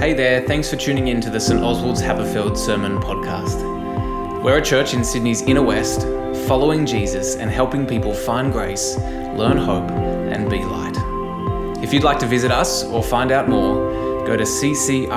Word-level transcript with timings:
Hey 0.00 0.14
there, 0.14 0.40
thanks 0.46 0.70
for 0.70 0.76
tuning 0.76 1.08
in 1.08 1.20
to 1.20 1.28
the 1.28 1.38
St 1.38 1.60
Oswald's 1.60 2.00
Haberfield 2.00 2.56
Sermon 2.56 2.98
Podcast. 3.00 4.42
We're 4.42 4.56
a 4.56 4.62
church 4.62 4.94
in 4.94 5.04
Sydney's 5.04 5.42
inner 5.42 5.62
west, 5.62 6.04
following 6.48 6.86
Jesus 6.86 7.36
and 7.36 7.50
helping 7.50 7.86
people 7.86 8.14
find 8.14 8.50
grace, 8.50 8.96
learn 8.96 9.58
hope, 9.58 9.90
and 9.90 10.48
be 10.48 10.64
light. 10.64 10.96
If 11.84 11.92
you'd 11.92 12.02
like 12.02 12.18
to 12.20 12.26
visit 12.26 12.50
us 12.50 12.82
or 12.82 13.02
find 13.02 13.30
out 13.30 13.50
more, 13.50 14.24
go 14.26 14.38
to 14.38 14.44
cciw.church. 14.44 15.16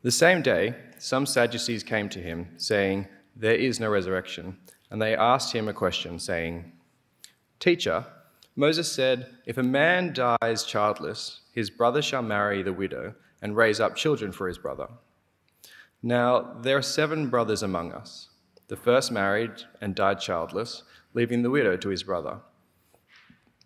The 0.00 0.10
same 0.10 0.40
day, 0.40 0.76
some 0.98 1.26
Sadducees 1.26 1.82
came 1.82 2.08
to 2.08 2.20
him, 2.20 2.54
saying, 2.56 3.06
There 3.36 3.54
is 3.54 3.78
no 3.78 3.90
resurrection. 3.90 4.56
And 4.90 5.02
they 5.02 5.14
asked 5.14 5.52
him 5.52 5.68
a 5.68 5.74
question, 5.74 6.18
saying, 6.18 6.72
Teacher, 7.60 8.06
Moses 8.56 8.90
said, 8.90 9.34
If 9.46 9.58
a 9.58 9.62
man 9.62 10.12
dies 10.12 10.64
childless, 10.64 11.40
his 11.52 11.70
brother 11.70 12.02
shall 12.02 12.22
marry 12.22 12.62
the 12.62 12.72
widow 12.72 13.14
and 13.42 13.56
raise 13.56 13.80
up 13.80 13.96
children 13.96 14.32
for 14.32 14.48
his 14.48 14.58
brother. 14.58 14.88
Now, 16.02 16.54
there 16.60 16.76
are 16.76 16.82
seven 16.82 17.30
brothers 17.30 17.62
among 17.62 17.92
us. 17.92 18.28
The 18.68 18.76
first 18.76 19.10
married 19.10 19.52
and 19.80 19.94
died 19.94 20.20
childless, 20.20 20.82
leaving 21.14 21.42
the 21.42 21.50
widow 21.50 21.76
to 21.76 21.88
his 21.88 22.02
brother. 22.02 22.40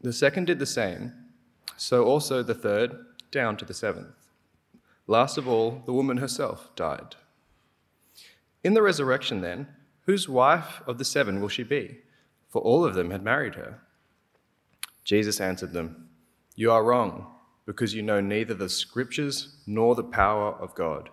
The 0.01 0.13
second 0.13 0.47
did 0.47 0.59
the 0.59 0.67
same, 0.67 1.13
so 1.77 2.05
also 2.05 2.43
the 2.43 2.55
third, 2.55 2.97
down 3.31 3.57
to 3.57 3.65
the 3.65 3.75
seventh. 3.75 4.15
Last 5.07 5.39
of 5.39 5.49
all, 5.49 5.83
the 5.87 5.93
woman 5.93 6.19
herself 6.19 6.71
died. 6.77 7.17
In 8.63 8.75
the 8.75 8.83
resurrection, 8.83 9.41
then, 9.41 9.69
whose 10.03 10.29
wife 10.29 10.83
of 10.87 10.99
the 10.99 11.05
seven 11.05 11.41
will 11.41 11.49
she 11.49 11.63
be? 11.63 11.99
For 12.49 12.63
all 12.63 12.85
of 12.85 12.95
them 12.95 13.11
had 13.11 13.23
married 13.23 13.55
her. 13.55 13.81
Jesus 15.05 15.41
answered 15.41 15.73
them, 15.73 16.09
You 16.55 16.73
are 16.73 16.85
wrong, 16.85 17.27
because 17.67 17.95
you 17.95 18.03
know 18.03 18.21
neither 18.21 18.55
the 18.55 18.69
scriptures 18.69 19.57
nor 19.67 19.95
the 19.95 20.05
power 20.05 20.53
of 20.53 20.75
God. 20.75 21.11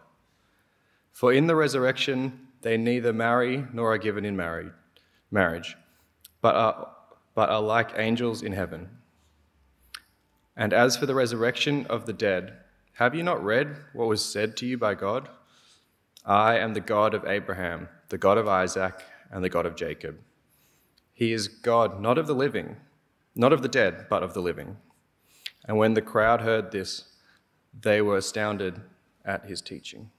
For 1.12 1.32
in 1.32 1.48
the 1.48 1.56
resurrection, 1.56 2.48
they 2.62 2.78
neither 2.78 3.14
marry 3.14 3.66
nor 3.74 3.94
are 3.94 3.98
given 3.98 4.26
in 4.26 4.36
marriage, 4.36 5.78
but 6.42 6.56
are, 6.56 6.88
but 7.34 7.50
are 7.50 7.62
like 7.62 7.92
angels 7.96 8.42
in 8.42 8.54
heaven. 8.54 8.90
And 10.58 10.74
as 10.74 10.96
for 10.98 11.06
the 11.06 11.16
resurrection 11.16 11.86
of 11.88 12.06
the 12.06 12.14
dead, 12.14 12.58
have 12.94 13.14
you 13.14 13.24
not 13.24 13.44
read 13.44 13.76
what 13.94 14.08
was 14.08 14.24
said 14.24 14.56
to 14.58 14.66
you 14.66 14.78
by 14.78 14.96
God? 14.96 15.28
I 16.26 16.58
am 16.58 16.74
the 16.74 16.80
God 16.80 17.14
of 17.14 17.26
Abraham, 17.26 17.90
the 18.10 18.18
God 18.18 18.38
of 18.38 18.48
Isaac, 18.48 19.02
and 19.30 19.44
the 19.44 19.50
God 19.50 19.66
of 19.66 19.76
Jacob. 19.76 20.18
He 21.16 21.34
is 21.34 21.48
God 21.48 22.00
not 22.00 22.20
of 22.20 22.28
the 22.28 22.36
living, 22.36 22.76
not 23.36 23.52
of 23.52 23.64
the 23.64 23.68
dead, 23.68 24.06
but 24.12 24.22
of 24.22 24.36
the 24.36 24.42
living. 24.42 24.78
And 25.68 25.78
when 25.78 25.96
the 25.96 26.02
crowd 26.04 26.42
heard 26.42 26.70
this, 26.70 27.06
they 27.82 28.00
were 28.04 28.18
astounded 28.18 28.82
at 29.26 29.46
his 29.46 29.60
teaching. 29.62 30.12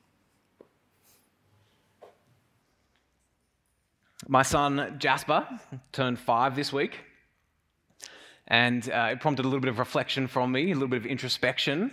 My 4.27 4.43
son 4.43 4.97
Jasper 4.99 5.47
turned 5.93 6.19
five 6.19 6.57
this 6.57 6.73
week, 6.73 6.99
and 8.49 8.91
uh, 8.91 9.11
it 9.13 9.21
prompted 9.21 9.45
a 9.45 9.49
little 9.49 9.61
bit 9.61 9.71
of 9.71 9.79
reflection 9.79 10.27
from 10.27 10.51
me, 10.51 10.73
a 10.73 10.75
little 10.75 10.89
bit 10.89 10.99
of 10.99 11.07
introspection 11.07 11.93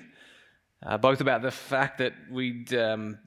uh, 0.86 0.98
both 0.98 1.22
about 1.22 1.42
the 1.42 1.52
fact 1.52 1.98
that 2.00 2.14
we'd 2.30 2.74
um, 2.74 3.18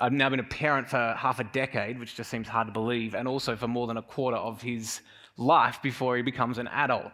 I've 0.00 0.12
now 0.12 0.30
been 0.30 0.40
a 0.40 0.44
parent 0.44 0.88
for 0.88 1.14
half 1.18 1.38
a 1.38 1.44
decade, 1.44 1.98
which 1.98 2.14
just 2.14 2.30
seems 2.30 2.48
hard 2.48 2.68
to 2.68 2.72
believe, 2.72 3.14
and 3.14 3.28
also 3.28 3.56
for 3.56 3.68
more 3.68 3.86
than 3.86 3.98
a 3.98 4.02
quarter 4.02 4.38
of 4.38 4.62
his 4.62 5.02
life 5.42 5.80
before 5.82 6.16
he 6.16 6.22
becomes 6.22 6.58
an 6.58 6.68
adult. 6.68 7.12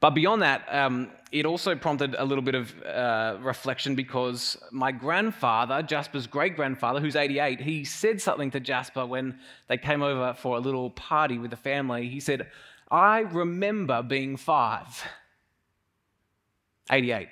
But 0.00 0.10
beyond 0.10 0.42
that, 0.42 0.66
um, 0.70 1.10
it 1.32 1.46
also 1.46 1.74
prompted 1.74 2.14
a 2.18 2.24
little 2.24 2.42
bit 2.44 2.54
of 2.54 2.74
uh, 2.84 3.38
reflection 3.40 3.94
because 3.94 4.58
my 4.70 4.92
grandfather, 4.92 5.82
Jasper's 5.82 6.26
great 6.26 6.54
grandfather, 6.54 7.00
who's 7.00 7.16
88, 7.16 7.60
he 7.60 7.84
said 7.84 8.20
something 8.20 8.50
to 8.50 8.60
Jasper 8.60 9.06
when 9.06 9.38
they 9.68 9.78
came 9.78 10.02
over 10.02 10.34
for 10.34 10.56
a 10.56 10.60
little 10.60 10.90
party 10.90 11.38
with 11.38 11.50
the 11.50 11.56
family. 11.56 12.08
He 12.08 12.20
said, 12.20 12.48
I 12.90 13.20
remember 13.20 14.02
being 14.02 14.36
five. 14.36 15.02
88. 16.90 17.28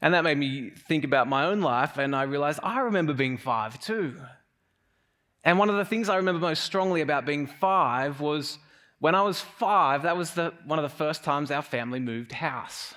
And 0.00 0.14
that 0.14 0.22
made 0.22 0.38
me 0.38 0.70
think 0.70 1.04
about 1.04 1.28
my 1.28 1.46
own 1.46 1.60
life, 1.60 1.98
and 1.98 2.14
I 2.14 2.22
realized 2.22 2.60
I 2.62 2.80
remember 2.80 3.14
being 3.14 3.36
five 3.36 3.80
too. 3.80 4.16
And 5.44 5.58
one 5.58 5.70
of 5.70 5.76
the 5.76 5.84
things 5.84 6.08
I 6.08 6.16
remember 6.16 6.40
most 6.40 6.64
strongly 6.64 7.00
about 7.00 7.24
being 7.24 7.46
five 7.46 8.20
was 8.20 8.58
when 8.98 9.14
I 9.14 9.22
was 9.22 9.40
five, 9.40 10.02
that 10.02 10.16
was 10.16 10.32
the, 10.32 10.52
one 10.64 10.78
of 10.78 10.82
the 10.82 10.96
first 10.96 11.22
times 11.22 11.50
our 11.50 11.62
family 11.62 12.00
moved 12.00 12.32
house. 12.32 12.94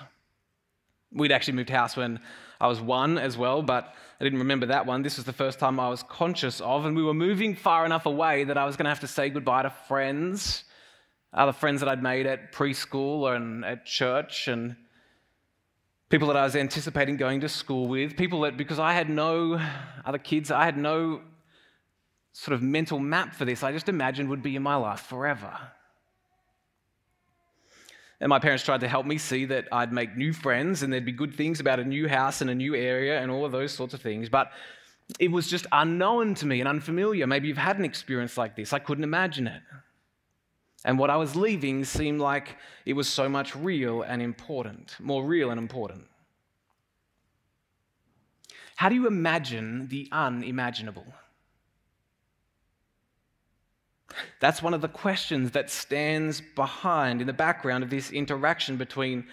We'd 1.12 1.32
actually 1.32 1.54
moved 1.54 1.70
house 1.70 1.96
when 1.96 2.20
I 2.60 2.66
was 2.66 2.80
one 2.80 3.18
as 3.18 3.36
well, 3.36 3.62
but 3.62 3.94
I 4.20 4.24
didn't 4.24 4.40
remember 4.40 4.66
that 4.66 4.86
one. 4.86 5.02
This 5.02 5.16
was 5.16 5.24
the 5.24 5.32
first 5.32 5.58
time 5.58 5.78
I 5.78 5.88
was 5.88 6.02
conscious 6.02 6.60
of, 6.60 6.84
and 6.84 6.96
we 6.96 7.02
were 7.02 7.14
moving 7.14 7.54
far 7.54 7.84
enough 7.84 8.06
away 8.06 8.44
that 8.44 8.58
I 8.58 8.64
was 8.64 8.76
going 8.76 8.84
to 8.84 8.90
have 8.90 9.00
to 9.00 9.08
say 9.08 9.28
goodbye 9.28 9.62
to 9.62 9.70
friends, 9.70 10.64
other 11.32 11.52
friends 11.52 11.80
that 11.80 11.88
I'd 11.88 12.02
made 12.02 12.26
at 12.26 12.52
preschool 12.52 13.34
and 13.34 13.64
at 13.64 13.84
church, 13.84 14.48
and 14.48 14.76
people 16.08 16.28
that 16.28 16.36
I 16.36 16.44
was 16.44 16.56
anticipating 16.56 17.16
going 17.16 17.40
to 17.40 17.48
school 17.48 17.88
with, 17.88 18.16
people 18.16 18.42
that, 18.42 18.56
because 18.56 18.78
I 18.78 18.92
had 18.92 19.08
no 19.08 19.60
other 20.04 20.18
kids, 20.18 20.50
I 20.50 20.64
had 20.64 20.76
no 20.76 21.20
sort 22.32 22.54
of 22.54 22.62
mental 22.62 22.98
map 22.98 23.34
for 23.34 23.44
this, 23.44 23.62
I 23.62 23.72
just 23.72 23.88
imagined 23.88 24.28
would 24.30 24.42
be 24.42 24.56
in 24.56 24.62
my 24.62 24.76
life 24.76 25.00
forever. 25.00 25.52
And 28.20 28.28
my 28.28 28.38
parents 28.38 28.64
tried 28.64 28.80
to 28.80 28.88
help 28.88 29.04
me 29.04 29.18
see 29.18 29.46
that 29.46 29.66
I'd 29.72 29.92
make 29.92 30.16
new 30.16 30.32
friends 30.32 30.82
and 30.82 30.92
there'd 30.92 31.04
be 31.04 31.12
good 31.12 31.34
things 31.34 31.58
about 31.58 31.80
a 31.80 31.84
new 31.84 32.08
house 32.08 32.40
and 32.40 32.48
a 32.48 32.54
new 32.54 32.74
area 32.74 33.20
and 33.20 33.30
all 33.30 33.44
of 33.44 33.50
those 33.50 33.72
sorts 33.72 33.94
of 33.94 34.00
things. 34.00 34.28
But 34.28 34.52
it 35.18 35.30
was 35.30 35.48
just 35.48 35.66
unknown 35.72 36.36
to 36.36 36.46
me 36.46 36.60
and 36.60 36.68
unfamiliar. 36.68 37.26
Maybe 37.26 37.48
you've 37.48 37.58
had 37.58 37.78
an 37.78 37.84
experience 37.84 38.38
like 38.38 38.54
this. 38.54 38.72
I 38.72 38.78
couldn't 38.78 39.04
imagine 39.04 39.48
it. 39.48 39.60
And 40.84 40.98
what 40.98 41.10
I 41.10 41.16
was 41.16 41.36
leaving 41.36 41.84
seemed 41.84 42.20
like 42.20 42.56
it 42.86 42.92
was 42.92 43.08
so 43.08 43.28
much 43.28 43.54
real 43.54 44.02
and 44.02 44.22
important, 44.22 44.96
more 45.00 45.24
real 45.24 45.50
and 45.50 45.58
important. 45.58 46.04
How 48.76 48.88
do 48.88 48.94
you 48.94 49.06
imagine 49.06 49.88
the 49.88 50.08
unimaginable? 50.12 51.06
That's 54.40 54.62
one 54.62 54.74
of 54.74 54.80
the 54.80 54.88
questions 54.88 55.52
that 55.52 55.70
stands 55.70 56.42
behind 56.54 57.20
in 57.20 57.26
the 57.26 57.32
background 57.32 57.84
of 57.84 57.90
this 57.90 58.10
interaction 58.10 58.76
between 58.76 59.26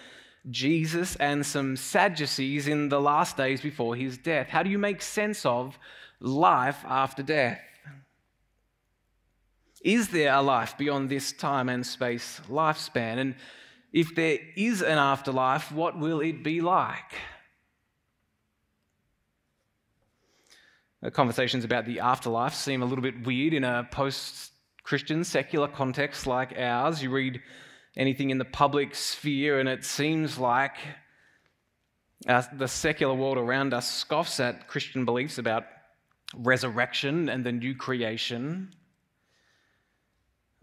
Jesus 0.50 1.16
and 1.17 1.45
some 1.45 1.75
Sadducees 1.75 2.67
in 2.67 2.89
the 2.89 3.01
last 3.01 3.38
days 3.38 3.62
before 3.62 3.95
his 3.95 4.18
death. 4.18 4.47
How 4.47 4.63
do 4.63 4.69
you 4.69 4.78
make 4.78 5.01
sense 5.01 5.45
of 5.45 5.78
life 6.19 6.84
after 6.85 7.23
death? 7.23 7.59
Is 9.84 10.09
there 10.09 10.34
a 10.34 10.41
life 10.41 10.78
beyond 10.78 11.09
this 11.09 11.31
time 11.31 11.69
and 11.69 11.85
space 11.85 12.41
lifespan? 12.50 13.18
And 13.18 13.35
if 13.94 14.13
there 14.16 14.38
is 14.56 14.81
an 14.81 14.97
afterlife, 14.97 15.72
what 15.72 15.97
will 15.97 16.19
it 16.19 16.44
be 16.44 16.62
like? 16.62 17.16
Conversations 21.13 21.63
about 21.63 21.85
the 21.85 22.01
afterlife 22.01 22.53
seem 22.53 22.81
a 22.81 22.85
little 22.85 23.01
bit 23.01 23.25
weird 23.25 23.53
in 23.53 23.63
a 23.63 23.88
post 23.89 24.49
Christian 24.89 25.23
secular 25.23 25.67
context 25.67 26.25
like 26.25 26.57
ours. 26.57 27.03
You 27.03 27.11
read 27.11 27.41
anything 27.95 28.31
in 28.31 28.39
the 28.39 28.45
public 28.45 28.95
sphere, 28.95 29.59
and 29.59 29.69
it 29.69 29.85
seems 29.85 30.39
like 30.39 30.77
uh, 32.27 32.41
the 32.53 32.67
secular 32.67 33.13
world 33.13 33.38
around 33.38 33.72
us 33.72 33.88
scoffs 33.88 34.39
at 34.39 34.67
Christian 34.67 35.05
beliefs 35.05 35.38
about 35.38 35.66
resurrection 36.35 37.29
and 37.29 37.45
the 37.45 37.51
new 37.51 37.75
creation. 37.75 38.73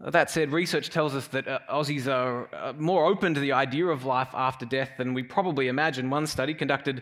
That 0.01 0.29
said, 0.29 0.51
research 0.51 0.89
tells 0.89 1.15
us 1.15 1.27
that 1.27 1.47
uh, 1.47 1.59
Aussies 1.71 2.05
are 2.05 2.53
uh, 2.53 2.73
more 2.73 3.05
open 3.05 3.33
to 3.33 3.39
the 3.39 3.53
idea 3.53 3.85
of 3.85 4.03
life 4.03 4.31
after 4.33 4.65
death 4.65 4.89
than 4.97 5.13
we 5.13 5.23
probably 5.23 5.69
imagine. 5.69 6.09
One 6.09 6.27
study 6.27 6.53
conducted 6.53 7.01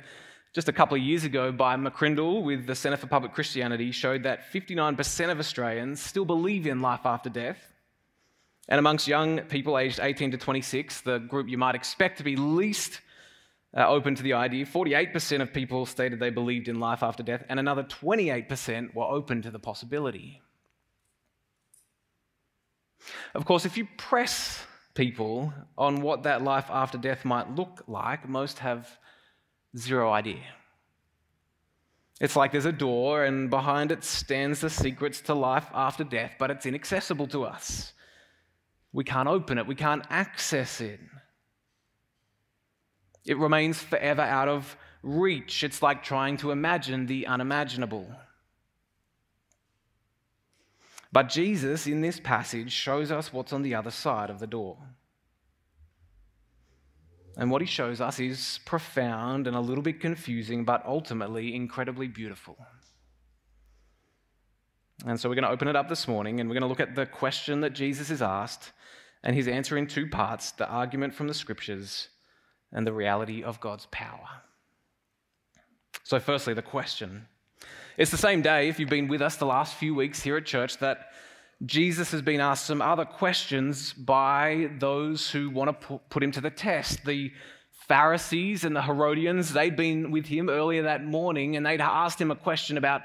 just 0.56 0.70
a 0.70 0.74
couple 0.74 0.96
of 0.96 1.04
years 1.04 1.26
ago 1.26 1.52
by 1.52 1.76
McCrindle 1.76 2.42
with 2.42 2.66
the 2.66 2.76
Centre 2.76 2.96
for 2.96 3.08
Public 3.08 3.34
Christianity 3.34 3.92
showed 3.92 4.24
that 4.24 4.54
59% 4.54 5.30
of 5.30 5.38
Australians 5.38 6.00
still 6.00 6.24
believe 6.24 6.66
in 6.66 6.82
life 6.82 7.02
after 7.04 7.30
death. 7.30 7.58
And 8.70 8.80
amongst 8.80 9.06
young 9.06 9.42
people 9.42 9.78
aged 9.78 10.00
18 10.02 10.32
to 10.32 10.38
26, 10.38 11.02
the 11.02 11.20
group 11.20 11.50
you 11.50 11.58
might 11.58 11.76
expect 11.76 12.20
to 12.20 12.24
be 12.24 12.38
least 12.38 13.02
uh, 13.76 13.86
open 13.86 14.16
to 14.16 14.24
the 14.24 14.32
idea, 14.32 14.66
48% 14.66 15.42
of 15.42 15.52
people 15.52 15.86
stated 15.86 16.22
they 16.22 16.30
believed 16.30 16.70
in 16.70 16.80
life 16.80 17.04
after 17.04 17.22
death, 17.22 17.44
and 17.50 17.60
another 17.60 17.84
28% 17.84 18.96
were 18.96 19.04
open 19.04 19.42
to 19.42 19.52
the 19.52 19.60
possibility. 19.60 20.42
Of 23.34 23.44
course, 23.44 23.66
if 23.66 23.76
you 23.76 23.90
press 23.98 24.64
people 24.94 25.54
on 25.78 26.00
what 26.02 26.24
that 26.24 26.44
life 26.44 26.68
after 26.70 26.98
death 26.98 27.26
might 27.26 27.54
look 27.54 27.84
like, 27.88 28.30
most 28.30 28.60
have 28.60 28.98
zero 29.78 30.12
idea. 30.12 30.44
It's 32.22 32.36
like 32.36 32.52
there's 32.52 32.66
a 32.66 32.72
door, 32.72 33.26
and 33.26 33.50
behind 33.50 33.92
it 33.92 34.04
stands 34.04 34.62
the 34.62 34.70
secrets 34.70 35.22
to 35.22 35.34
life 35.34 35.68
after 35.74 36.04
death, 36.04 36.36
but 36.40 36.50
it's 36.50 36.66
inaccessible 36.66 37.28
to 37.28 37.44
us. 37.44 37.92
We 38.94 39.04
can't 39.04 39.28
open 39.28 39.58
it, 39.58 39.68
we 39.68 39.76
can't 39.76 40.06
access 40.10 40.80
it. 40.80 41.00
It 43.26 43.38
remains 43.38 43.82
forever 43.82 44.22
out 44.22 44.48
of 44.48 44.78
reach. 45.04 45.64
It's 45.64 45.82
like 45.82 46.04
trying 46.04 46.38
to 46.38 46.52
imagine 46.52 47.06
the 47.08 47.28
unimaginable. 47.28 48.08
But 51.12 51.30
Jesus, 51.30 51.88
in 51.88 52.02
this 52.02 52.20
passage, 52.20 52.72
shows 52.72 53.12
us 53.12 53.34
what's 53.34 53.54
on 53.54 53.62
the 53.62 53.76
other 53.76 53.92
side 53.92 54.30
of 54.30 54.40
the 54.40 54.48
door. 54.48 54.78
And 57.38 57.52
what 57.52 57.62
he 57.62 57.68
shows 57.68 58.00
us 58.00 58.20
is 58.20 58.60
profound 58.66 59.48
and 59.48 59.56
a 59.56 59.60
little 59.60 59.84
bit 59.84 60.00
confusing, 60.00 60.64
but 60.64 60.86
ultimately 60.86 61.54
incredibly 61.54 62.08
beautiful. 62.08 62.58
And 65.06 65.20
so 65.20 65.28
we're 65.28 65.36
going 65.36 65.44
to 65.44 65.52
open 65.52 65.68
it 65.68 65.76
up 65.76 65.90
this 65.90 66.08
morning 66.08 66.40
and 66.40 66.50
we're 66.50 66.54
going 66.54 66.62
to 66.62 66.68
look 66.68 66.80
at 66.80 66.96
the 66.96 67.06
question 67.06 67.62
that 67.62 67.74
Jesus 67.74 68.10
is 68.10 68.22
asked 68.22 68.72
and 69.24 69.36
his 69.36 69.48
answer 69.48 69.78
in 69.78 69.88
two 69.88 70.08
parts 70.08 70.52
the 70.52 70.68
argument 70.68 71.14
from 71.14 71.28
the 71.28 71.34
scriptures 71.34 72.08
and 72.72 72.88
the 72.88 72.94
reality 72.94 73.44
of 73.44 73.60
God's 73.60 73.88
power. 73.88 74.28
So, 76.04 76.20
firstly, 76.20 76.54
the 76.54 76.62
question. 76.62 77.28
It's 77.98 78.12
the 78.12 78.18
same 78.18 78.42
day, 78.42 78.70
if 78.70 78.80
you've 78.80 78.90
been 78.90 79.08
with 79.08 79.22
us 79.22 79.38
the 79.38 79.46
last 79.46 79.76
few 79.76 79.96
weeks 79.96 80.22
here 80.22 80.38
at 80.38 80.46
church, 80.46 80.78
that 80.78 81.10
Jesus 81.64 82.12
has 82.12 82.22
been 82.22 82.42
asked 82.42 82.66
some 82.66 82.82
other 82.82 83.06
questions 83.06 83.94
by 83.94 84.70
those 84.80 85.30
who 85.30 85.50
want 85.50 85.80
to 85.80 86.00
put 86.10 86.22
him 86.22 86.32
to 86.32 86.42
the 86.42 86.50
test. 86.50 87.06
The 87.06 87.32
Pharisees 87.88 88.64
and 88.66 88.76
the 88.76 88.82
Herodians, 88.82 89.54
they'd 89.54 89.76
been 89.76 90.12
with 90.12 90.26
him 90.26 90.50
earlier 90.50 90.84
that 90.84 91.06
morning 91.06 91.56
and 91.56 91.66
they'd 91.66 91.80
asked 91.80 92.20
him 92.20 92.32
a 92.32 92.36
question 92.36 92.78
about 92.78 93.04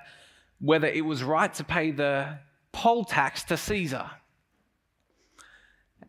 whether 0.58 0.88
it 0.88 1.04
was 1.04 1.22
right 1.22 1.52
to 1.54 1.64
pay 1.64 1.90
the 1.90 2.38
poll 2.72 3.04
tax 3.04 3.44
to 3.44 3.56
Caesar. 3.56 4.10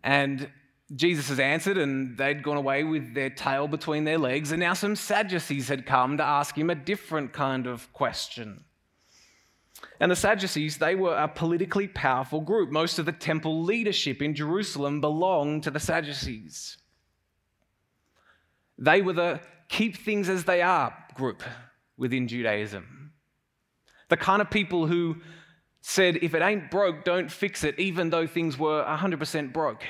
And 0.04 0.50
Jesus 0.96 1.30
has 1.30 1.40
answered, 1.40 1.78
and 1.78 2.18
they'd 2.18 2.44
gone 2.44 2.58
away 2.58 2.84
with 2.84 3.14
their 3.14 3.30
tail 3.30 3.68
between 3.68 4.04
their 4.04 4.18
legs. 4.18 4.52
And 4.52 4.60
now 4.60 4.74
some 4.74 4.96
Sadducees 4.96 5.70
had 5.70 5.86
come 5.86 6.18
to 6.18 6.24
ask 6.24 6.58
him 6.58 6.70
a 6.70 6.76
different 6.76 7.34
kind 7.34 7.68
of 7.68 7.92
question. 7.94 8.66
And 10.00 10.12
the 10.12 10.16
Sadducees, 10.16 10.78
they 10.78 10.96
were 10.96 11.16
a 11.16 11.28
politically 11.28 11.88
powerful 11.88 12.42
group. 12.42 12.72
Most 12.72 12.98
of 12.98 13.06
the 13.06 13.12
temple 13.12 13.64
leadership 13.64 14.22
in 14.22 14.34
Jerusalem 14.34 15.00
belonged 15.00 15.64
to 15.64 15.72
the 15.72 15.80
Sadducees. 15.80 16.78
They 18.78 19.02
were 19.02 19.14
the 19.14 19.42
keep 19.70 19.98
things 19.98 20.28
as 20.28 20.44
they 20.44 20.62
are 20.62 20.94
group 21.14 21.44
within 21.98 22.28
Judaism. 22.28 23.12
The 24.10 24.18
kind 24.18 24.42
of 24.42 24.50
people 24.50 24.88
who 24.88 25.18
said, 25.82 26.18
if 26.22 26.34
it 26.34 26.42
ain't 26.42 26.72
broke, 26.72 27.04
don't 27.04 27.32
fix 27.32 27.64
it, 27.64 27.80
even 27.80 28.10
though 28.10 28.28
things 28.28 28.58
were 28.58 28.84
100% 28.84 29.54
broke. 29.54 29.84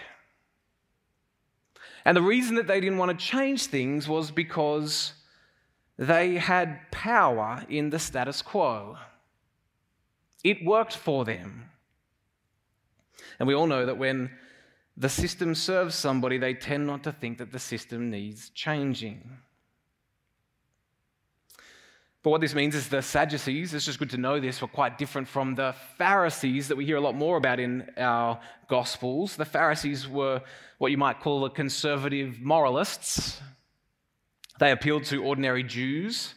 And 2.05 2.17
the 2.17 2.21
reason 2.21 2.55
that 2.55 2.67
they 2.67 2.79
didn't 2.79 2.97
want 2.97 3.17
to 3.17 3.25
change 3.25 3.67
things 3.67 4.07
was 4.07 4.31
because 4.31 5.13
they 5.97 6.35
had 6.35 6.79
power 6.91 7.63
in 7.69 7.91
the 7.91 7.99
status 7.99 8.41
quo. 8.41 8.97
It 10.43 10.63
worked 10.63 10.95
for 10.95 11.25
them. 11.25 11.69
And 13.39 13.47
we 13.47 13.53
all 13.53 13.67
know 13.67 13.85
that 13.85 13.97
when 13.97 14.31
the 14.97 15.09
system 15.09 15.55
serves 15.55 15.95
somebody, 15.95 16.37
they 16.37 16.53
tend 16.53 16.87
not 16.87 17.03
to 17.03 17.11
think 17.11 17.37
that 17.37 17.51
the 17.51 17.59
system 17.59 18.09
needs 18.09 18.49
changing. 18.49 19.37
But 22.23 22.29
what 22.29 22.41
this 22.41 22.53
means 22.53 22.75
is 22.75 22.87
the 22.87 23.01
Sadducees, 23.01 23.73
it's 23.73 23.85
just 23.85 23.97
good 23.97 24.11
to 24.11 24.17
know 24.17 24.39
this, 24.39 24.61
were 24.61 24.67
quite 24.67 24.99
different 24.99 25.27
from 25.27 25.55
the 25.55 25.73
Pharisees 25.97 26.67
that 26.67 26.75
we 26.75 26.85
hear 26.85 26.97
a 26.97 27.01
lot 27.01 27.15
more 27.15 27.37
about 27.37 27.59
in 27.59 27.89
our 27.97 28.39
Gospels. 28.67 29.35
The 29.35 29.45
Pharisees 29.45 30.07
were 30.07 30.43
what 30.77 30.91
you 30.91 30.97
might 30.97 31.19
call 31.19 31.41
the 31.41 31.49
conservative 31.49 32.39
moralists. 32.39 33.41
They 34.59 34.71
appealed 34.71 35.05
to 35.05 35.23
ordinary 35.23 35.63
Jews, 35.63 36.35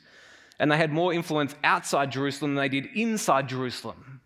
and 0.59 0.71
they 0.71 0.77
had 0.77 0.93
more 0.93 1.13
influence 1.13 1.55
outside 1.65 2.13
Jerusalem 2.13 2.55
than 2.55 2.63
they 2.63 2.69
did 2.69 2.89
inside 2.95 3.49
Jerusalem. 3.49 4.21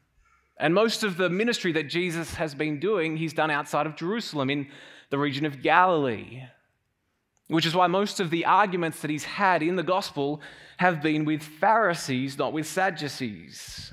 And 0.58 0.74
most 0.74 1.04
of 1.04 1.16
the 1.16 1.30
ministry 1.30 1.72
that 1.72 1.88
Jesus 1.88 2.34
has 2.34 2.54
been 2.54 2.80
doing, 2.80 3.16
he's 3.16 3.32
done 3.32 3.50
outside 3.50 3.86
of 3.86 3.96
Jerusalem 3.96 4.50
in 4.50 4.68
the 5.10 5.18
region 5.18 5.46
of 5.46 5.62
Galilee 5.62 6.42
which 7.48 7.64
is 7.64 7.74
why 7.74 7.86
most 7.86 8.20
of 8.20 8.30
the 8.30 8.44
arguments 8.44 9.00
that 9.00 9.10
he's 9.10 9.24
had 9.24 9.62
in 9.62 9.76
the 9.76 9.82
gospel 9.82 10.40
have 10.76 11.02
been 11.02 11.24
with 11.24 11.42
Pharisees, 11.42 12.38
not 12.38 12.52
with 12.52 12.66
Sadducees. 12.66 13.92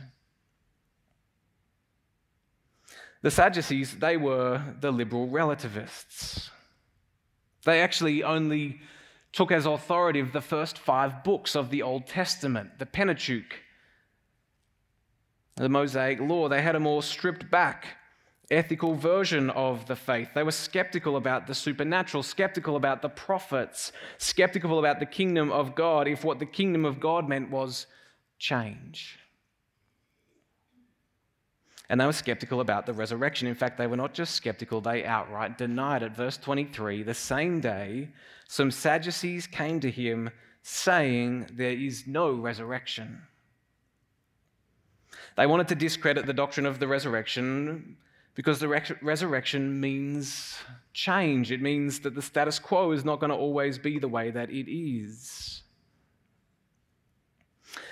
The 3.21 3.31
Sadducees, 3.31 3.97
they 3.97 4.17
were 4.17 4.61
the 4.81 4.91
liberal 4.91 5.27
relativists. 5.27 6.51
They 7.63 7.81
actually 7.81 8.23
only 8.23 8.81
took 9.35 9.51
as 9.51 9.65
authoritative 9.65 10.31
the 10.31 10.39
first 10.39 10.79
five 10.79 11.21
books 11.21 11.55
of 11.55 11.69
the 11.69 11.81
Old 11.81 12.07
Testament, 12.07 12.79
the 12.79 12.85
Pentateuch, 12.85 13.59
the 15.57 15.67
Mosaic 15.67 16.21
Law. 16.21 16.47
They 16.47 16.61
had 16.61 16.75
a 16.75 16.79
more 16.79 17.03
stripped 17.03 17.51
back 17.51 17.97
ethical 18.49 18.95
version 18.95 19.49
of 19.49 19.87
the 19.87 19.95
faith. 19.95 20.29
They 20.33 20.43
were 20.43 20.51
skeptical 20.51 21.17
about 21.17 21.47
the 21.47 21.53
supernatural, 21.53 22.23
skeptical 22.23 22.77
about 22.77 23.01
the 23.01 23.09
prophets, 23.09 23.91
skeptical 24.19 24.79
about 24.79 24.99
the 24.99 25.05
kingdom 25.05 25.51
of 25.51 25.75
God 25.75 26.07
if 26.07 26.23
what 26.23 26.39
the 26.39 26.45
kingdom 26.45 26.85
of 26.85 27.01
God 27.01 27.27
meant 27.27 27.51
was 27.51 27.87
change. 28.39 29.19
And 31.89 32.01
they 32.01 32.05
were 32.05 32.13
skeptical 32.13 32.61
about 32.61 32.85
the 32.85 32.93
resurrection. 32.93 33.47
In 33.47 33.55
fact, 33.55 33.77
they 33.77 33.87
were 33.87 33.97
not 33.97 34.13
just 34.13 34.35
skeptical, 34.35 34.81
they 34.81 35.05
outright 35.05 35.57
denied 35.57 36.03
it. 36.03 36.13
Verse 36.13 36.37
23 36.37 37.03
the 37.03 37.13
same 37.13 37.59
day, 37.59 38.09
some 38.47 38.71
Sadducees 38.71 39.47
came 39.47 39.79
to 39.79 39.91
him 39.91 40.29
saying, 40.63 41.47
There 41.53 41.71
is 41.71 42.07
no 42.07 42.31
resurrection. 42.31 43.21
They 45.37 45.45
wanted 45.45 45.67
to 45.69 45.75
discredit 45.75 46.25
the 46.25 46.33
doctrine 46.33 46.65
of 46.65 46.79
the 46.79 46.87
resurrection 46.87 47.97
because 48.35 48.59
the 48.59 48.97
resurrection 49.01 49.79
means 49.79 50.57
change. 50.93 51.51
It 51.51 51.61
means 51.61 51.99
that 52.01 52.15
the 52.15 52.21
status 52.21 52.59
quo 52.59 52.91
is 52.91 53.05
not 53.05 53.19
going 53.19 53.29
to 53.29 53.35
always 53.35 53.77
be 53.77 53.99
the 53.99 54.07
way 54.07 54.31
that 54.31 54.49
it 54.49 54.71
is. 54.71 55.61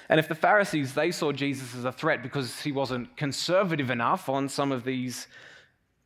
And 0.10 0.20
if 0.20 0.28
the 0.28 0.36
Pharisees, 0.36 0.94
they 0.94 1.12
saw 1.12 1.32
Jesus 1.32 1.76
as 1.76 1.86
a 1.86 1.92
threat 1.92 2.22
because 2.22 2.62
he 2.62 2.72
wasn't 2.72 3.16
conservative 3.18 3.90
enough 3.90 4.30
on 4.30 4.50
some 4.50 4.72
of 4.72 4.84
these 4.84 5.28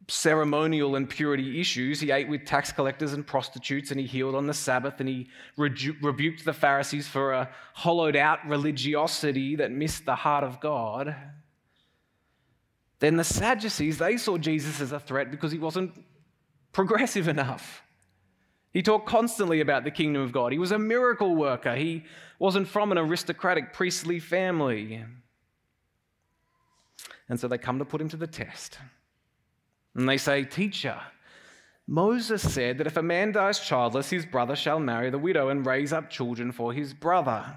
ceremonial 0.07 0.95
and 0.95 1.09
purity 1.09 1.59
issues. 1.59 1.99
He 1.99 2.11
ate 2.11 2.29
with 2.29 2.45
tax 2.45 2.71
collectors 2.71 3.13
and 3.13 3.25
prostitutes, 3.25 3.91
and 3.91 3.99
he 3.99 4.05
healed 4.05 4.35
on 4.35 4.47
the 4.47 4.53
Sabbath, 4.53 4.99
and 4.99 5.09
he 5.09 5.27
rebuked 5.57 6.45
the 6.45 6.53
Pharisees 6.53 7.07
for 7.07 7.33
a 7.33 7.49
hollowed 7.73 8.15
out 8.15 8.39
religiosity 8.47 9.55
that 9.57 9.71
missed 9.71 10.05
the 10.05 10.15
heart 10.15 10.43
of 10.43 10.59
God. 10.59 11.15
Then 12.99 13.17
the 13.17 13.23
Sadducees, 13.23 13.97
they 13.97 14.17
saw 14.17 14.37
Jesus 14.37 14.81
as 14.81 14.91
a 14.91 14.99
threat 14.99 15.29
because 15.29 15.51
he 15.51 15.59
wasn't 15.59 16.03
progressive 16.71 17.27
enough. 17.37 17.83
He 18.73 18.81
talked 18.81 19.07
constantly 19.07 19.61
about 19.61 19.83
the 19.83 19.91
kingdom 19.91 20.21
of 20.21 20.31
God. 20.31 20.51
He 20.51 20.59
was 20.59 20.71
a 20.71 20.79
miracle 20.79 21.35
worker. 21.35 21.75
He 21.75 22.03
wasn't 22.39 22.67
from 22.67 22.91
an 22.91 22.97
aristocratic 22.97 23.73
priestly 23.73 24.19
family. 24.19 25.03
And 27.29 27.39
so 27.39 27.47
they 27.47 27.57
come 27.57 27.79
to 27.79 27.85
put 27.85 28.01
him 28.01 28.09
to 28.09 28.17
the 28.17 28.27
test. 28.27 28.77
And 29.95 30.07
they 30.07 30.17
say, 30.17 30.43
Teacher, 30.43 30.99
Moses 31.87 32.53
said 32.53 32.77
that 32.77 32.87
if 32.87 32.97
a 32.97 33.01
man 33.01 33.31
dies 33.31 33.59
childless, 33.59 34.09
his 34.09 34.25
brother 34.25 34.55
shall 34.55 34.79
marry 34.79 35.09
the 35.09 35.17
widow 35.17 35.49
and 35.49 35.65
raise 35.65 35.93
up 35.93 36.09
children 36.09 36.51
for 36.51 36.73
his 36.73 36.93
brother. 36.93 37.55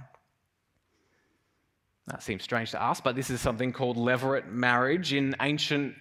That 2.06 2.22
seems 2.22 2.42
strange 2.42 2.70
to 2.72 2.82
us, 2.82 3.00
but 3.00 3.14
this 3.14 3.30
is 3.30 3.40
something 3.40 3.72
called 3.72 3.96
levirate 3.96 4.50
marriage. 4.50 5.12
In 5.12 5.34
ancient 5.40 5.94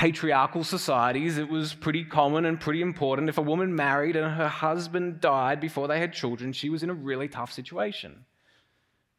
patriarchal 0.00 0.64
societies, 0.64 1.36
it 1.36 1.46
was 1.46 1.74
pretty 1.74 2.02
common 2.02 2.46
and 2.46 2.58
pretty 2.58 2.80
important. 2.80 3.28
If 3.28 3.36
a 3.36 3.42
woman 3.42 3.74
married 3.74 4.16
and 4.16 4.34
her 4.34 4.48
husband 4.48 5.20
died 5.20 5.60
before 5.60 5.88
they 5.88 6.00
had 6.00 6.14
children, 6.14 6.54
she 6.54 6.70
was 6.70 6.82
in 6.82 6.88
a 6.88 6.94
really 6.94 7.28
tough 7.28 7.52
situation. 7.52 8.24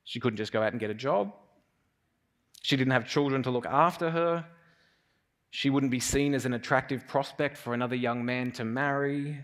She 0.05 0.19
couldn't 0.19 0.37
just 0.37 0.51
go 0.51 0.63
out 0.63 0.71
and 0.71 0.79
get 0.79 0.89
a 0.89 0.95
job. 0.95 1.33
She 2.63 2.75
didn't 2.77 2.93
have 2.93 3.07
children 3.07 3.43
to 3.43 3.51
look 3.51 3.67
after 3.67 4.09
her. 4.09 4.43
She 5.51 5.69
wouldn't 5.69 5.91
be 5.91 5.99
seen 5.99 6.33
as 6.33 6.47
an 6.47 6.53
attractive 6.53 7.07
prospect 7.07 7.57
for 7.57 7.75
another 7.75 7.95
young 7.95 8.25
man 8.25 8.51
to 8.53 8.65
marry. 8.65 9.37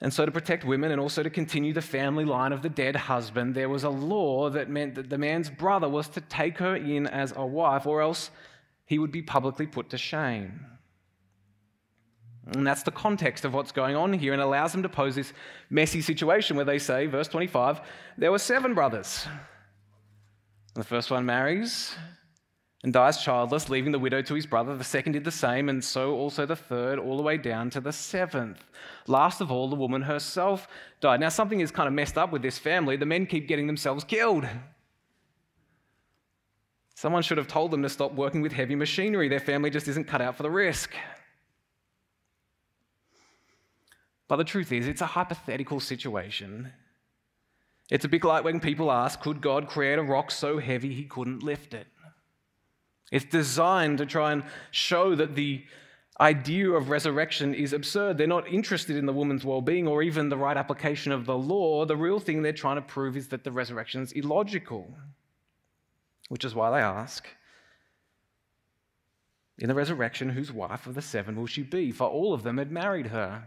And 0.00 0.14
so, 0.14 0.24
to 0.24 0.30
protect 0.30 0.64
women 0.64 0.92
and 0.92 1.00
also 1.00 1.24
to 1.24 1.30
continue 1.30 1.72
the 1.72 1.82
family 1.82 2.24
line 2.24 2.52
of 2.52 2.62
the 2.62 2.68
dead 2.68 2.94
husband, 2.94 3.56
there 3.56 3.68
was 3.68 3.82
a 3.82 3.90
law 3.90 4.48
that 4.50 4.70
meant 4.70 4.94
that 4.94 5.10
the 5.10 5.18
man's 5.18 5.50
brother 5.50 5.88
was 5.88 6.08
to 6.10 6.20
take 6.20 6.58
her 6.58 6.76
in 6.76 7.08
as 7.08 7.32
a 7.34 7.44
wife, 7.44 7.84
or 7.84 8.00
else 8.00 8.30
he 8.86 8.98
would 8.98 9.12
be 9.12 9.22
publicly 9.22 9.66
put 9.66 9.90
to 9.90 9.98
shame. 9.98 10.66
And 12.46 12.66
that's 12.66 12.82
the 12.82 12.90
context 12.90 13.44
of 13.44 13.54
what's 13.54 13.72
going 13.72 13.94
on 13.94 14.12
here 14.12 14.32
and 14.32 14.42
allows 14.42 14.72
them 14.72 14.82
to 14.82 14.88
pose 14.88 15.14
this 15.14 15.32
messy 15.70 16.00
situation 16.00 16.56
where 16.56 16.64
they 16.64 16.78
say, 16.78 17.06
verse 17.06 17.28
25, 17.28 17.80
there 18.18 18.32
were 18.32 18.38
seven 18.38 18.74
brothers. 18.74 19.26
The 20.74 20.82
first 20.82 21.10
one 21.10 21.24
marries, 21.24 21.94
and 22.82 22.92
dies 22.92 23.22
childless, 23.22 23.68
leaving 23.68 23.92
the 23.92 23.98
widow 23.98 24.22
to 24.22 24.34
his 24.34 24.46
brother. 24.46 24.76
The 24.76 24.82
second 24.82 25.12
did 25.12 25.24
the 25.24 25.30
same, 25.30 25.68
and 25.68 25.84
so 25.84 26.14
also 26.14 26.46
the 26.46 26.56
third, 26.56 26.98
all 26.98 27.16
the 27.16 27.22
way 27.22 27.36
down 27.36 27.70
to 27.70 27.80
the 27.80 27.92
seventh. 27.92 28.64
Last 29.06 29.40
of 29.40 29.52
all, 29.52 29.68
the 29.68 29.76
woman 29.76 30.02
herself 30.02 30.66
died. 31.00 31.20
Now, 31.20 31.28
something 31.28 31.60
is 31.60 31.70
kind 31.70 31.86
of 31.86 31.94
messed 31.94 32.18
up 32.18 32.32
with 32.32 32.42
this 32.42 32.58
family. 32.58 32.96
The 32.96 33.06
men 33.06 33.26
keep 33.26 33.46
getting 33.46 33.68
themselves 33.68 34.02
killed. 34.02 34.46
Someone 37.02 37.24
should 37.24 37.38
have 37.38 37.48
told 37.48 37.72
them 37.72 37.82
to 37.82 37.88
stop 37.88 38.12
working 38.12 38.42
with 38.42 38.52
heavy 38.52 38.76
machinery. 38.76 39.28
Their 39.28 39.40
family 39.40 39.70
just 39.70 39.88
isn't 39.88 40.06
cut 40.06 40.20
out 40.20 40.36
for 40.36 40.44
the 40.44 40.50
risk. 40.52 40.94
But 44.28 44.36
the 44.36 44.44
truth 44.44 44.70
is, 44.70 44.86
it's 44.86 45.00
a 45.00 45.06
hypothetical 45.06 45.80
situation. 45.80 46.72
It's 47.90 48.04
a 48.04 48.08
bit 48.08 48.22
like 48.22 48.44
when 48.44 48.60
people 48.60 48.92
ask, 48.92 49.20
could 49.20 49.40
God 49.40 49.66
create 49.66 49.98
a 49.98 50.02
rock 50.04 50.30
so 50.30 50.60
heavy 50.60 50.94
he 50.94 51.02
couldn't 51.02 51.42
lift 51.42 51.74
it? 51.74 51.88
It's 53.10 53.24
designed 53.24 53.98
to 53.98 54.06
try 54.06 54.30
and 54.30 54.44
show 54.70 55.16
that 55.16 55.34
the 55.34 55.64
idea 56.20 56.70
of 56.70 56.88
resurrection 56.88 57.52
is 57.52 57.72
absurd. 57.72 58.16
They're 58.16 58.28
not 58.28 58.46
interested 58.46 58.94
in 58.94 59.06
the 59.06 59.12
woman's 59.12 59.44
well 59.44 59.60
being 59.60 59.88
or 59.88 60.04
even 60.04 60.28
the 60.28 60.36
right 60.36 60.56
application 60.56 61.10
of 61.10 61.26
the 61.26 61.36
law. 61.36 61.84
The 61.84 61.96
real 61.96 62.20
thing 62.20 62.42
they're 62.42 62.52
trying 62.52 62.76
to 62.76 62.82
prove 62.82 63.16
is 63.16 63.26
that 63.30 63.42
the 63.42 63.50
resurrection 63.50 64.02
is 64.02 64.12
illogical, 64.12 64.86
which 66.28 66.44
is 66.44 66.54
why 66.54 66.70
they 66.70 66.84
ask 66.84 67.26
In 69.58 69.68
the 69.68 69.74
resurrection, 69.74 70.30
whose 70.30 70.52
wife 70.52 70.86
of 70.86 70.94
the 70.94 71.02
seven 71.02 71.36
will 71.36 71.46
she 71.46 71.62
be? 71.62 71.92
For 71.92 72.08
all 72.08 72.34
of 72.34 72.42
them 72.42 72.58
had 72.58 72.72
married 72.72 73.06
her. 73.08 73.44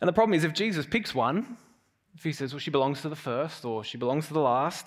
And 0.00 0.08
the 0.08 0.12
problem 0.12 0.34
is, 0.34 0.44
if 0.44 0.54
Jesus 0.54 0.86
picks 0.86 1.14
one, 1.14 1.56
if 2.14 2.24
he 2.24 2.32
says, 2.32 2.52
well, 2.52 2.60
she 2.60 2.70
belongs 2.70 3.02
to 3.02 3.08
the 3.08 3.16
first 3.16 3.64
or 3.64 3.84
she 3.84 3.98
belongs 3.98 4.26
to 4.28 4.34
the 4.34 4.40
last, 4.40 4.86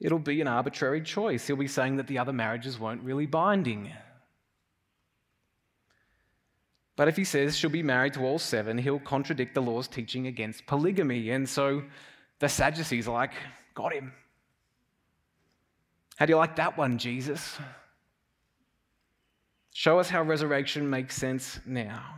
it'll 0.00 0.18
be 0.18 0.40
an 0.40 0.48
arbitrary 0.48 1.02
choice. 1.02 1.46
He'll 1.46 1.56
be 1.56 1.68
saying 1.68 1.96
that 1.96 2.06
the 2.06 2.18
other 2.18 2.32
marriages 2.32 2.78
weren't 2.78 3.02
really 3.02 3.26
binding. 3.26 3.92
But 6.96 7.08
if 7.08 7.16
he 7.16 7.24
says 7.24 7.56
she'll 7.56 7.70
be 7.70 7.82
married 7.82 8.14
to 8.14 8.24
all 8.24 8.38
seven, 8.38 8.78
he'll 8.78 8.98
contradict 8.98 9.54
the 9.54 9.62
law's 9.62 9.88
teaching 9.88 10.26
against 10.26 10.66
polygamy. 10.66 11.30
And 11.30 11.48
so 11.48 11.82
the 12.38 12.48
Sadducees 12.48 13.08
are 13.08 13.14
like, 13.14 13.32
got 13.74 13.92
him. 13.92 14.12
How 16.16 16.26
do 16.26 16.32
you 16.32 16.36
like 16.36 16.56
that 16.56 16.76
one, 16.76 16.98
Jesus? 16.98 17.58
Show 19.72 19.98
us 19.98 20.10
how 20.10 20.22
resurrection 20.22 20.88
makes 20.88 21.16
sense 21.16 21.58
now. 21.66 22.14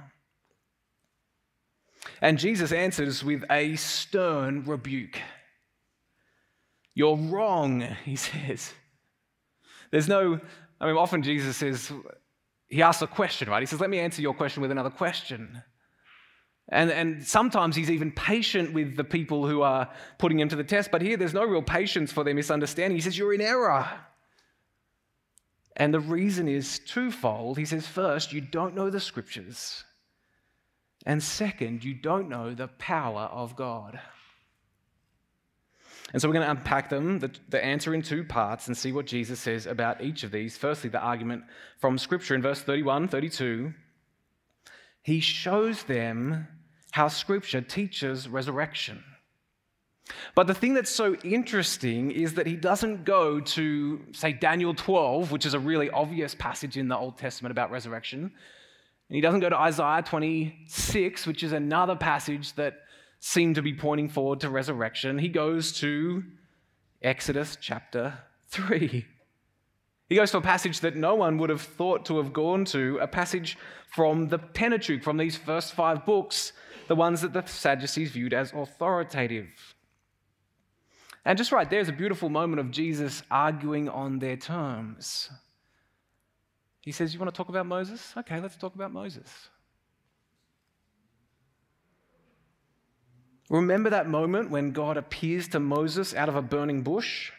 And 2.21 2.39
Jesus 2.39 2.73
answers 2.73 3.23
with 3.25 3.45
a 3.51 3.77
stern 3.77 4.65
rebuke. 4.65 5.21
You're 6.95 7.17
wrong, 7.17 7.81
he 8.05 8.17
says. 8.17 8.73
There's 9.91 10.09
no, 10.09 10.41
I 10.81 10.87
mean, 10.87 10.97
often 10.97 11.23
Jesus 11.23 11.57
says, 11.57 11.93
he 12.69 12.83
asks 12.83 13.03
a 13.03 13.07
question, 13.07 13.49
right? 13.49 13.63
He 13.63 13.67
says, 13.67 13.81
Let 13.81 13.91
me 13.91 14.01
answer 14.01 14.21
your 14.21 14.35
question 14.35 14.61
with 14.61 14.71
another 14.71 14.91
question. 14.91 15.63
And, 16.71 16.90
and 16.90 17.23
sometimes 17.23 17.76
he's 17.76 17.90
even 17.90 18.11
patient 18.11 18.73
with 18.73 18.97
the 18.97 19.04
people 19.04 19.47
who 19.47 19.62
are 19.62 19.90
putting 20.18 20.40
him 20.40 20.49
to 20.49 20.56
the 20.56 20.64
test, 20.64 20.90
but 20.90 21.02
here 21.02 21.16
there's 21.16 21.35
no 21.35 21.44
real 21.44 21.62
patience 21.62 22.11
for 22.11 22.25
their 22.25 22.35
misunderstanding. 22.35 22.97
He 22.97 23.02
says, 23.02 23.18
You're 23.18 23.35
in 23.35 23.40
error. 23.40 23.87
And 25.76 25.92
the 25.92 26.00
reason 26.00 26.49
is 26.49 26.78
twofold. 26.78 27.59
He 27.59 27.64
says, 27.64 27.87
First, 27.87 28.33
you 28.33 28.40
don't 28.40 28.75
know 28.75 28.90
the 28.90 29.00
scriptures. 29.00 29.85
And 31.04 31.23
second, 31.23 31.85
you 31.85 31.94
don't 31.94 32.28
know 32.28 32.54
the 32.54 32.68
power 32.68 33.23
of 33.23 33.56
God. 33.56 34.00
And 36.12 36.23
so 36.23 36.28
we're 36.28 36.35
going 36.35 36.47
to 36.47 36.50
unpack 36.50 36.88
them, 36.88 37.18
the, 37.18 37.30
the, 37.49 37.62
answer 37.62 37.92
in 37.92 38.00
two 38.00 38.25
parts, 38.25 38.68
and 38.68 38.76
see 38.76 38.92
what 38.92 39.06
Jesus 39.06 39.40
says 39.40 39.66
about 39.66 40.00
each 40.00 40.23
of 40.23 40.30
these. 40.30 40.56
Firstly, 40.56 40.88
the 40.88 41.00
argument 41.00 41.42
from 41.78 41.99
Scripture 41.99 42.35
in 42.35 42.42
verse 42.42 42.61
31, 42.61 43.09
32. 43.09 43.75
He 45.02 45.21
shows 45.21 45.83
them 45.83 46.47
how 46.95 47.09
Scripture 47.09 47.61
teaches 47.61 48.29
resurrection. 48.29 49.03
But 50.37 50.47
the 50.47 50.55
thing 50.55 50.75
that's 50.75 50.93
so 50.93 51.17
interesting 51.25 52.13
is 52.13 52.35
that 52.35 52.47
he 52.47 52.55
doesn't 52.55 53.05
go 53.05 53.41
to, 53.41 54.01
say, 54.13 54.33
Daniel 54.33 54.75
12, 54.75 55.33
which 55.33 55.45
is 55.45 55.55
a 55.55 55.59
really 55.59 55.91
obvious 55.91 56.37
passage 56.37 56.77
in 56.77 56.87
the 56.87 56.97
Old 56.97 57.19
Testament 57.19 57.51
about 57.51 57.73
resurrection. 57.73 58.21
And 58.21 59.17
he 59.17 59.21
doesn't 59.21 59.41
go 59.41 59.49
to 59.49 59.59
Isaiah 59.59 60.05
26, 60.07 61.27
which 61.27 61.43
is 61.43 61.51
another 61.51 61.97
passage 61.97 62.53
that 62.53 62.75
seem 63.19 63.55
to 63.55 63.63
be 63.63 63.75
pointing 63.75 64.09
forward 64.09 64.39
to 64.43 64.49
resurrection, 64.49 65.19
he 65.19 65.29
goes 65.29 65.73
to 65.81 66.23
Exodus 67.03 67.59
chapter 67.61 68.19
3. 68.51 69.05
He 70.09 70.15
goes 70.15 70.31
to 70.31 70.37
a 70.37 70.43
passage 70.43 70.79
that 70.79 70.95
no 70.95 71.17
one 71.17 71.39
would 71.39 71.51
have 71.51 71.63
thought 71.63 72.05
to 72.07 72.19
have 72.19 72.33
gone 72.33 72.65
to, 72.67 72.99
a 72.99 73.09
passage 73.09 73.59
from 73.89 74.29
the 74.29 74.39
Pentateuch, 74.39 75.03
from 75.03 75.17
these 75.17 75.37
first 75.37 75.73
five 75.73 76.07
books, 76.07 76.53
the 76.88 76.95
ones 76.95 77.21
that 77.23 77.33
the 77.33 77.45
Sadducees 77.47 78.11
viewed 78.11 78.35
as 78.35 78.53
authoritative. 78.53 79.75
And 81.25 81.38
just 81.38 81.53
right 81.53 81.69
there 81.69 81.81
is 81.81 81.88
a 81.88 81.93
beautiful 81.93 82.29
moment 82.29 82.61
of 82.61 82.71
Jesus 82.71 83.23
arguing 83.31 83.88
on 83.88 84.19
their 84.19 84.37
terms. 84.37 85.31
He 86.83 86.93
says, 86.93 87.14
You 87.14 87.21
want 87.21 87.33
to 87.33 87.37
talk 87.37 87.49
about 87.49 87.67
Moses? 87.67 88.12
Okay, 88.17 88.41
let's 88.41 88.57
talk 88.57 88.75
about 88.75 88.93
Moses. 88.93 89.29
Remember 93.49 93.91
that 93.91 94.09
moment 94.09 94.50
when 94.50 94.73
God 94.73 94.97
appears 94.97 95.49
to 95.49 95.61
Moses 95.61 96.14
out 96.14 96.29
of 96.29 96.37
a 96.37 96.43
burning 96.43 96.83
bush? 96.83 97.31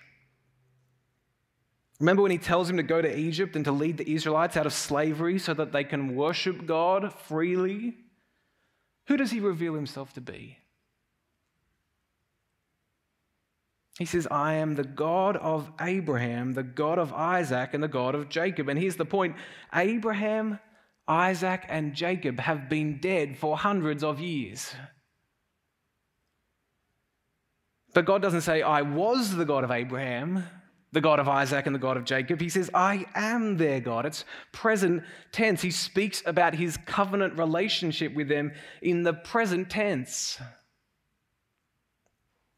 Remember 1.99 2.21
when 2.21 2.31
he 2.31 2.37
tells 2.37 2.69
him 2.69 2.77
to 2.77 2.83
go 2.83 3.01
to 3.01 3.19
Egypt 3.19 3.55
and 3.55 3.63
to 3.65 3.71
lead 3.71 3.97
the 3.97 4.13
Israelites 4.13 4.57
out 4.57 4.65
of 4.65 4.73
slavery 4.73 5.39
so 5.39 5.53
that 5.53 5.71
they 5.71 5.83
can 5.83 6.15
worship 6.15 6.65
God 6.65 7.13
freely? 7.13 7.95
Who 9.07 9.17
does 9.17 9.31
he 9.31 9.39
reveal 9.39 9.75
himself 9.75 10.13
to 10.13 10.21
be? 10.21 10.57
He 13.97 14.05
says, 14.05 14.27
I 14.29 14.55
am 14.55 14.75
the 14.75 14.83
God 14.83 15.37
of 15.37 15.71
Abraham, 15.79 16.53
the 16.53 16.63
God 16.63 16.99
of 16.99 17.13
Isaac, 17.13 17.73
and 17.73 17.81
the 17.81 17.87
God 17.87 18.13
of 18.13 18.27
Jacob. 18.27 18.67
And 18.67 18.77
here's 18.77 18.97
the 18.97 19.05
point 19.05 19.35
Abraham, 19.73 20.59
Isaac, 21.07 21.63
and 21.69 21.93
Jacob 21.93 22.39
have 22.39 22.67
been 22.67 22.99
dead 22.99 23.37
for 23.37 23.57
hundreds 23.57 24.03
of 24.03 24.19
years. 24.19 24.75
But 27.93 28.05
God 28.05 28.21
doesn't 28.21 28.41
say, 28.41 28.61
I 28.61 28.81
was 28.81 29.35
the 29.35 29.45
God 29.45 29.63
of 29.63 29.71
Abraham, 29.71 30.43
the 30.95 31.01
God 31.01 31.19
of 31.19 31.27
Isaac, 31.27 31.65
and 31.65 31.75
the 31.75 31.79
God 31.79 31.97
of 31.97 32.05
Jacob. 32.05 32.41
He 32.41 32.49
says, 32.49 32.71
I 32.73 33.05
am 33.13 33.57
their 33.57 33.79
God. 33.81 34.05
It's 34.05 34.23
present 34.53 35.03
tense. 35.31 35.61
He 35.61 35.69
speaks 35.69 36.23
about 36.25 36.55
his 36.55 36.77
covenant 36.85 37.37
relationship 37.37 38.15
with 38.15 38.29
them 38.29 38.53
in 38.81 39.03
the 39.03 39.13
present 39.13 39.69
tense. 39.69 40.39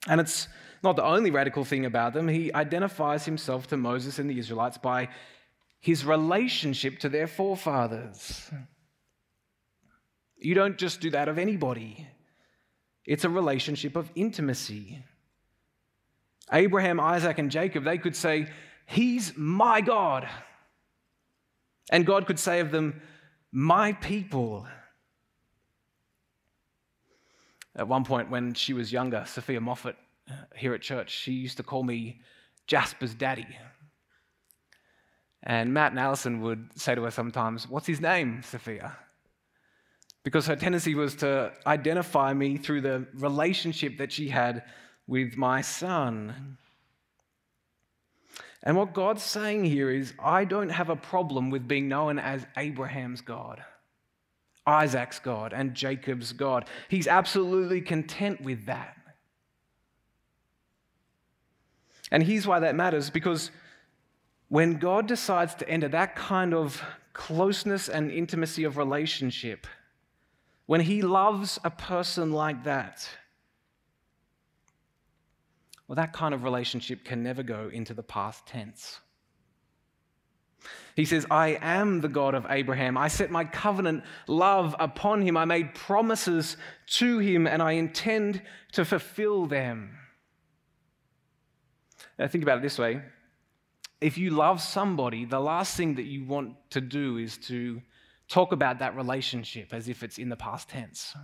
And 0.08 0.22
it's 0.22 0.48
not 0.84 0.96
the 0.96 1.04
only 1.04 1.32
radical 1.32 1.66
thing 1.66 1.86
about 1.86 2.14
them. 2.14 2.28
He 2.28 2.54
identifies 2.54 3.26
himself 3.26 3.68
to 3.68 3.78
Moses 3.78 4.20
and 4.20 4.30
the 4.30 4.38
Israelites 4.38 4.78
by 4.78 5.10
his 5.80 6.06
relationship 6.06 7.00
to 7.00 7.10
their 7.10 7.28
forefathers. 7.28 8.52
You 10.38 10.54
don't 10.54 10.78
just 10.78 11.02
do 11.02 11.10
that 11.10 11.28
of 11.28 11.40
anybody, 11.40 12.08
it's 13.04 13.26
a 13.26 13.30
relationship 13.30 13.96
of 13.96 14.12
intimacy. 14.14 15.04
Abraham, 16.52 17.00
Isaac, 17.00 17.40
and 17.40 17.52
Jacob, 17.52 17.84
they 17.84 17.98
could 17.98 18.16
say, 18.16 18.48
He's 18.86 19.34
my 19.36 19.82
God. 19.82 20.28
And 21.92 22.06
God 22.06 22.26
could 22.26 22.40
say 22.40 22.60
of 22.60 22.72
them, 22.72 23.02
My 23.52 23.94
people. 23.94 24.68
At 27.76 27.88
one 27.88 28.04
point, 28.04 28.32
when 28.32 28.54
she 28.54 28.74
was 28.74 28.92
younger, 28.92 29.24
Sophia 29.28 29.62
Moffat 29.62 29.96
uh, 30.30 30.34
here 30.56 30.74
at 30.74 30.82
church, 30.82 31.12
she 31.12 31.34
used 31.34 31.58
to 31.58 31.64
call 31.64 31.84
me 31.84 32.22
Jasper's 32.66 33.14
daddy. 33.14 33.48
And 35.44 35.74
Matt 35.74 35.92
and 35.92 36.00
Allison 36.00 36.42
would 36.42 36.70
say 36.76 36.96
to 36.96 37.04
her 37.04 37.12
sometimes, 37.12 37.70
What's 37.70 37.88
his 37.88 38.02
name, 38.02 38.42
Sophia? 38.42 38.98
Because 40.24 40.48
her 40.48 40.56
tendency 40.56 40.96
was 40.96 41.16
to 41.18 41.54
identify 41.66 42.34
me 42.34 42.58
through 42.58 42.82
the 42.82 43.06
relationship 43.14 43.98
that 44.00 44.12
she 44.12 44.28
had 44.28 44.64
with 45.08 45.38
my 45.38 45.62
son. 45.62 46.58
And 48.64 48.76
what 48.76 48.94
God's 48.94 49.24
saying 49.24 49.66
here 49.66 49.90
is, 49.90 50.14
I 50.20 50.44
don't 50.44 50.70
have 50.70 50.90
a 50.90 50.96
problem 50.96 51.50
with 51.50 51.68
being 51.68 51.88
known 51.88 52.20
as 52.20 52.46
Abraham's 52.58 53.22
God, 53.22 53.64
Isaac's 54.66 55.20
God, 55.20 55.54
and 55.54 55.74
Jacob's 55.74 56.34
God. 56.34 56.66
He's 56.90 57.08
absolutely 57.08 57.82
content 57.82 58.42
with 58.42 58.66
that. 58.66 58.98
And 62.12 62.24
here's 62.24 62.48
why 62.48 62.60
that 62.60 62.76
matters 62.76 63.10
because 63.10 63.52
when 64.50 64.78
God 64.78 65.08
decides 65.08 65.56
to 65.56 65.70
enter 65.70 65.90
that 65.90 66.16
kind 66.16 66.54
of 66.54 66.82
closeness 67.14 67.90
and 67.90 68.12
intimacy 68.12 68.64
of 68.64 68.78
relationship, 68.78 69.68
when 70.66 70.82
he 70.82 71.02
loves 71.02 71.60
a 71.64 71.70
person 71.70 72.32
like 72.32 72.64
that, 72.64 73.10
well, 75.88 75.96
that 75.96 76.14
kind 76.14 76.34
of 76.34 76.44
relationship 76.44 77.04
can 77.04 77.24
never 77.24 77.44
go 77.44 77.70
into 77.72 77.94
the 77.94 78.04
past 78.04 78.46
tense. 78.46 79.00
He 80.96 81.06
says, 81.06 81.26
I 81.30 81.60
am 81.62 82.02
the 82.02 82.10
God 82.10 82.34
of 82.34 82.46
Abraham. 82.50 82.98
I 82.98 83.08
set 83.08 83.30
my 83.30 83.46
covenant 83.46 84.04
love 84.28 84.76
upon 84.80 85.22
him. 85.22 85.38
I 85.38 85.46
made 85.46 85.74
promises 85.74 86.58
to 86.88 87.20
him, 87.20 87.48
and 87.48 87.62
I 87.62 87.74
intend 87.74 88.42
to 88.74 88.84
fulfill 88.84 89.46
them. 89.46 89.96
Now, 92.18 92.28
think 92.28 92.44
about 92.44 92.58
it 92.58 92.64
this 92.64 92.80
way 92.80 93.02
if 94.00 94.18
you 94.18 94.32
love 94.32 94.62
somebody, 94.62 95.26
the 95.26 95.40
last 95.40 95.76
thing 95.76 95.96
that 95.96 96.04
you 96.04 96.26
want 96.26 96.56
to 96.72 96.82
do 96.82 97.18
is 97.18 97.38
to 97.38 97.82
talk 98.28 98.52
about 98.52 98.80
that 98.80 98.96
relationship 98.96 99.74
as 99.74 99.88
if 99.90 100.04
it's 100.04 100.18
in 100.18 100.30
the 100.30 100.36
past 100.36 100.70
tense. 100.70 101.16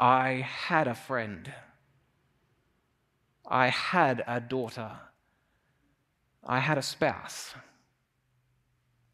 I 0.00 0.46
had 0.48 0.88
a 0.88 0.94
friend. 0.94 1.52
I 3.46 3.68
had 3.68 4.22
a 4.26 4.40
daughter. 4.40 4.90
I 6.42 6.60
had 6.60 6.78
a 6.78 6.82
spouse. 6.82 7.54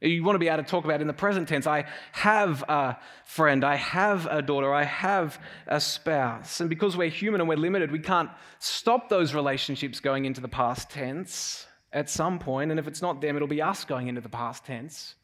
You 0.01 0.25
want 0.25 0.35
to 0.35 0.39
be 0.39 0.49
able 0.49 0.63
to 0.63 0.69
talk 0.69 0.87
about 0.87 1.03
in 1.03 1.07
the 1.07 1.13
present 1.13 1.47
tense. 1.47 1.67
I 1.67 1.85
have 2.13 2.63
a 2.69 2.97
friend, 3.27 3.63
I 3.63 3.77
have 3.77 4.27
a 4.27 4.41
daughter, 4.41 4.73
I 4.73 4.85
have 4.85 5.39
a 5.67 5.79
spouse. 5.79 6.61
And 6.61 6.71
because 6.71 6.97
we're 6.97 7.11
human 7.11 7.41
and 7.41 7.49
we're 7.49 7.57
limited, 7.57 7.93
we 7.93 7.99
can't 7.99 8.31
stop 8.59 9.11
those 9.11 9.35
relationships 9.35 10.01
going 10.01 10.25
into 10.25 10.41
the 10.41 10.49
past 10.49 10.89
tense 10.89 11.67
at 11.93 12.09
some 12.09 12.39
point. 12.39 12.71
And 12.71 12.81
if 12.81 12.89
it's 12.89 13.03
not 13.03 13.21
them, 13.21 13.37
it'll 13.37 13.47
be 13.47 13.61
us 13.61 13.85
going 13.85 14.09
into 14.09 14.23
the 14.23 14.31
past 14.31 14.65
tense. 14.65 15.17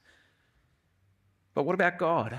But 1.54 1.64
what 1.64 1.74
about 1.74 1.96
God? 1.96 2.38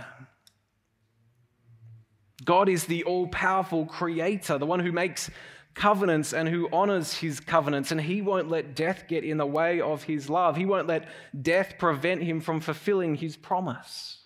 God 2.46 2.70
is 2.70 2.86
the 2.86 3.04
all 3.04 3.28
powerful 3.30 3.88
creator, 3.88 4.60
the 4.60 4.66
one 4.68 4.80
who 4.80 4.92
makes 4.92 5.32
covenants 5.78 6.34
and 6.34 6.50
who 6.50 6.68
honors 6.74 7.14
his 7.14 7.40
covenants, 7.40 7.92
and 7.92 8.02
he 8.02 8.22
won't 8.22 8.50
let 8.50 8.76
death 8.76 9.06
get 9.08 9.24
in 9.24 9.38
the 9.38 9.46
way 9.46 9.80
of 9.80 10.04
his 10.04 10.28
love. 10.28 10.58
He 10.58 10.66
won't 10.66 10.88
let 10.88 11.08
death 11.40 11.76
prevent 11.78 12.24
him 12.24 12.42
from 12.42 12.60
fulfilling 12.60 13.16
his 13.16 13.38
promise. 13.38 14.18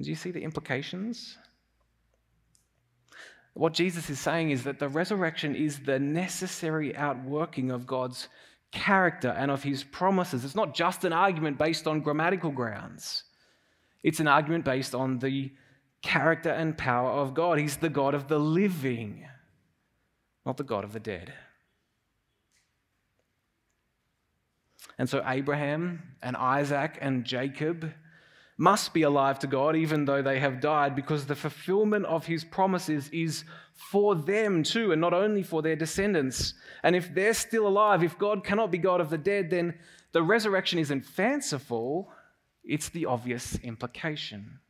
Do 0.00 0.08
you 0.08 0.14
see 0.14 0.30
the 0.30 0.42
implications? 0.42 1.36
What 3.54 3.72
Jesus 3.72 4.08
is 4.08 4.20
saying 4.20 4.50
is 4.50 4.62
that 4.64 4.78
the 4.78 4.88
resurrection 4.88 5.56
is 5.56 5.80
the 5.80 5.98
necessary 5.98 6.96
outworking 6.96 7.72
of 7.72 7.86
God's 7.86 8.28
character 8.70 9.28
and 9.28 9.50
of 9.50 9.64
his 9.64 9.82
promises. 9.82 10.44
It's 10.44 10.54
not 10.54 10.74
just 10.74 11.04
an 11.04 11.12
argument 11.12 11.58
based 11.58 11.86
on 11.88 12.00
grammatical 12.00 12.50
grounds, 12.50 13.24
it's 14.04 14.20
an 14.20 14.28
argument 14.28 14.64
based 14.64 14.94
on 14.94 15.18
the 15.18 15.52
character 16.04 16.50
and 16.50 16.76
power 16.76 17.10
of 17.10 17.32
God. 17.32 17.58
He's 17.58 17.78
the 17.78 17.88
God 17.88 18.14
of 18.14 18.28
the 18.28 18.38
living, 18.38 19.26
not 20.44 20.58
the 20.58 20.62
God 20.62 20.84
of 20.84 20.92
the 20.92 21.00
dead. 21.00 21.32
And 24.98 25.08
so 25.08 25.24
Abraham 25.26 26.02
and 26.22 26.36
Isaac 26.36 26.98
and 27.00 27.24
Jacob 27.24 27.90
must 28.58 28.92
be 28.92 29.02
alive 29.02 29.38
to 29.40 29.46
God 29.48 29.74
even 29.74 30.04
though 30.04 30.22
they 30.22 30.38
have 30.38 30.60
died 30.60 30.94
because 30.94 31.26
the 31.26 31.34
fulfillment 31.34 32.04
of 32.04 32.26
his 32.26 32.44
promises 32.44 33.08
is 33.08 33.44
for 33.72 34.14
them 34.14 34.62
too 34.62 34.92
and 34.92 35.00
not 35.00 35.14
only 35.14 35.42
for 35.42 35.62
their 35.62 35.74
descendants. 35.74 36.52
And 36.82 36.94
if 36.94 37.12
they're 37.14 37.34
still 37.34 37.66
alive, 37.66 38.04
if 38.04 38.18
God 38.18 38.44
cannot 38.44 38.70
be 38.70 38.78
God 38.78 39.00
of 39.00 39.08
the 39.08 39.18
dead, 39.18 39.50
then 39.50 39.74
the 40.12 40.22
resurrection 40.22 40.78
isn't 40.78 41.06
fanciful, 41.06 42.12
it's 42.62 42.90
the 42.90 43.06
obvious 43.06 43.58
implication. 43.64 44.60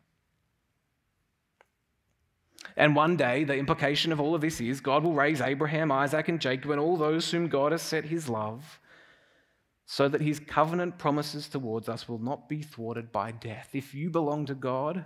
And 2.76 2.96
one 2.96 3.16
day, 3.16 3.44
the 3.44 3.56
implication 3.56 4.10
of 4.10 4.20
all 4.20 4.34
of 4.34 4.40
this 4.40 4.60
is 4.60 4.80
God 4.80 5.04
will 5.04 5.12
raise 5.12 5.40
Abraham, 5.40 5.92
Isaac, 5.92 6.28
and 6.28 6.40
Jacob, 6.40 6.72
and 6.72 6.80
all 6.80 6.96
those 6.96 7.30
whom 7.30 7.48
God 7.48 7.72
has 7.72 7.82
set 7.82 8.04
his 8.04 8.28
love, 8.28 8.80
so 9.86 10.08
that 10.08 10.20
his 10.20 10.40
covenant 10.40 10.98
promises 10.98 11.48
towards 11.48 11.88
us 11.88 12.08
will 12.08 12.18
not 12.18 12.48
be 12.48 12.62
thwarted 12.62 13.12
by 13.12 13.30
death. 13.30 13.70
If 13.74 13.94
you 13.94 14.10
belong 14.10 14.46
to 14.46 14.54
God, 14.54 15.04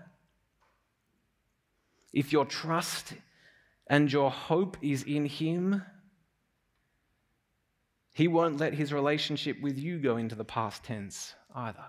if 2.13 2.33
your 2.33 2.47
trust 2.47 3.15
and 3.87 4.11
your 4.11 4.31
hope 4.31 4.79
is 4.81 5.03
in 5.03 5.27
him, 5.27 5.83
he 8.15 8.29
won't 8.29 8.59
let 8.59 8.75
his 8.75 8.93
relationship 8.93 9.61
with 9.61 9.79
you 9.79 9.99
go 9.99 10.17
into 10.17 10.35
the 10.35 10.45
past 10.45 10.85
tense 10.85 11.35
either. 11.55 11.85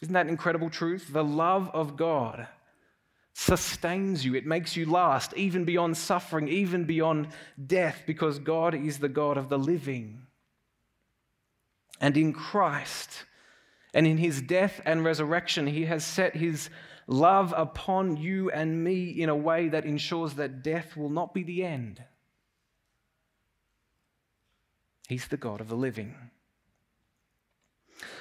Isn't 0.00 0.14
that 0.14 0.28
incredible 0.28 0.70
truth? 0.70 1.12
The 1.12 1.22
love 1.22 1.70
of 1.74 1.96
God 1.96 2.48
sustains 3.34 4.24
you, 4.24 4.34
it 4.34 4.46
makes 4.46 4.76
you 4.76 4.86
last, 4.86 5.34
even 5.34 5.64
beyond 5.64 5.96
suffering, 5.96 6.48
even 6.48 6.84
beyond 6.84 7.28
death, 7.66 8.02
because 8.06 8.38
God 8.38 8.74
is 8.74 8.98
the 8.98 9.08
God 9.08 9.36
of 9.36 9.48
the 9.48 9.58
living. 9.58 10.26
And 12.00 12.16
in 12.16 12.32
Christ, 12.32 13.24
and 13.94 14.06
in 14.06 14.18
his 14.18 14.42
death 14.42 14.80
and 14.84 15.04
resurrection, 15.04 15.66
he 15.66 15.84
has 15.84 16.04
set 16.04 16.36
his 16.36 16.68
love 17.06 17.52
upon 17.56 18.16
you 18.16 18.50
and 18.50 18.82
me 18.82 19.08
in 19.08 19.28
a 19.28 19.36
way 19.36 19.68
that 19.68 19.84
ensures 19.84 20.34
that 20.34 20.62
death 20.62 20.96
will 20.96 21.10
not 21.10 21.34
be 21.34 21.42
the 21.42 21.64
end. 21.64 22.02
He's 25.08 25.28
the 25.28 25.36
God 25.36 25.60
of 25.60 25.68
the 25.68 25.76
living. 25.76 26.14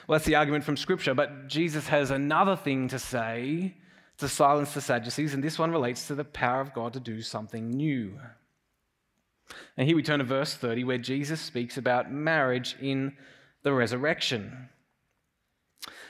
Well, 0.08 0.18
that's 0.18 0.26
the 0.26 0.36
argument 0.36 0.64
from 0.64 0.78
Scripture, 0.78 1.14
but 1.14 1.48
Jesus 1.48 1.88
has 1.88 2.12
another 2.12 2.56
thing 2.56 2.88
to 2.90 3.00
say 3.00 3.76
to 4.22 4.30
silence 4.30 4.74
the 4.74 4.82
Sadducees, 4.82 5.34
and 5.34 5.44
this 5.44 5.60
one 5.60 5.72
relates 5.72 6.08
to 6.08 6.16
the 6.16 6.24
power 6.24 6.62
of 6.62 6.74
God 6.74 6.94
to 6.94 7.00
do 7.00 7.22
something 7.22 7.70
new. 7.70 8.18
And 9.78 9.88
here 9.88 9.96
we 9.96 10.04
turn 10.04 10.20
to 10.20 10.26
verse 10.26 10.54
30, 10.56 10.86
where 10.86 10.98
Jesus 10.98 11.42
speaks 11.42 11.78
about 11.78 12.12
marriage 12.12 12.76
in 12.82 13.18
the 13.64 13.74
resurrection. 13.74 14.70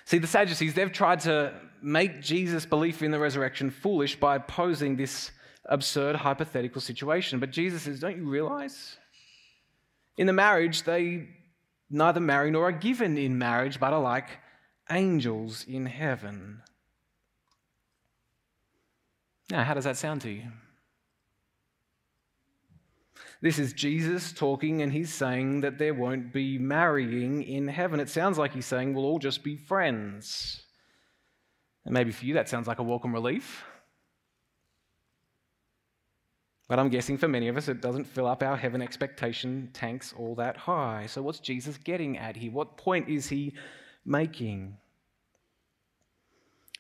See, 0.06 0.20
the 0.20 0.28
Sadducees, 0.28 0.74
they've 0.74 0.92
tried 0.92 1.22
to 1.22 1.54
make 1.82 2.22
Jesus' 2.22 2.66
belief 2.66 3.02
in 3.02 3.12
the 3.12 3.20
resurrection 3.20 3.72
foolish 3.72 4.16
by 4.16 4.38
posing 4.38 4.96
this 4.96 5.32
absurd 5.66 6.16
hypothetical 6.16 6.82
situation. 6.82 7.40
But 7.40 7.52
Jesus 7.52 7.84
says, 7.84 8.00
Don't 8.00 8.18
you 8.18 8.30
realize? 8.30 8.98
In 10.18 10.28
the 10.28 10.34
marriage, 10.34 10.84
they 10.84 11.28
neither 11.90 12.20
marry 12.20 12.52
nor 12.52 12.68
are 12.68 12.72
given 12.72 13.18
in 13.18 13.38
marriage, 13.38 13.80
but 13.80 13.94
are 13.94 14.02
like 14.02 14.30
angels 14.90 15.66
in 15.68 15.86
heaven. 15.86 16.62
Now, 19.52 19.66
how 19.66 19.74
does 19.74 19.84
that 19.84 19.98
sound 19.98 20.22
to 20.22 20.32
you? 20.32 20.44
This 23.42 23.60
is 23.60 23.74
Jesus 23.74 24.32
talking, 24.32 24.82
and 24.82 24.94
he's 24.94 25.14
saying 25.14 25.62
that 25.62 25.78
there 25.78 25.94
won't 25.94 26.32
be 26.32 26.58
marrying 26.58 27.44
in 27.44 27.68
heaven. 27.68 28.00
It 28.00 28.08
sounds 28.08 28.38
like 28.38 28.54
he's 28.54 28.66
saying 28.66 28.94
we'll 28.94 29.04
all 29.04 29.20
just 29.20 29.44
be 29.44 29.58
friends. 29.58 30.62
And 31.84 31.94
maybe 31.94 32.12
for 32.12 32.26
you 32.26 32.36
that 32.36 32.48
sounds 32.48 32.68
like 32.68 32.80
a 32.80 32.84
welcome 32.84 33.12
relief. 33.12 33.66
But 36.70 36.80
I'm 36.80 36.90
guessing 36.90 37.18
for 37.18 37.28
many 37.28 37.50
of 37.50 37.58
us 37.58 37.68
it 37.68 37.82
doesn't 37.82 38.06
fill 38.06 38.28
up 38.28 38.44
our 38.44 38.56
heaven 38.56 38.82
expectation 38.82 39.72
tanks 39.74 40.14
all 40.18 40.36
that 40.36 40.56
high. 40.56 41.08
So, 41.08 41.22
what's 41.22 41.40
Jesus 41.40 41.78
getting 41.78 42.18
at 42.18 42.38
here? 42.38 42.52
What 42.52 42.78
point 42.78 43.10
is 43.10 43.28
he 43.28 43.54
making? 44.06 44.78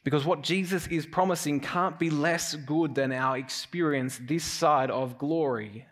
Because 0.04 0.26
what 0.26 0.42
Jesus 0.42 0.88
is 0.88 1.06
promising 1.06 1.60
can't 1.60 2.00
be 2.00 2.10
less 2.10 2.56
good 2.56 2.96
than 2.96 3.12
our 3.12 3.38
experience 3.38 4.20
this 4.22 4.44
side 4.44 4.90
of 4.90 5.18
glory. 5.18 5.86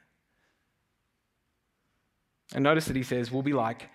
And 2.55 2.63
notice 2.63 2.85
that 2.85 2.95
he 2.95 3.03
says 3.03 3.31
we'll 3.31 3.43
be 3.43 3.53
like 3.53 3.89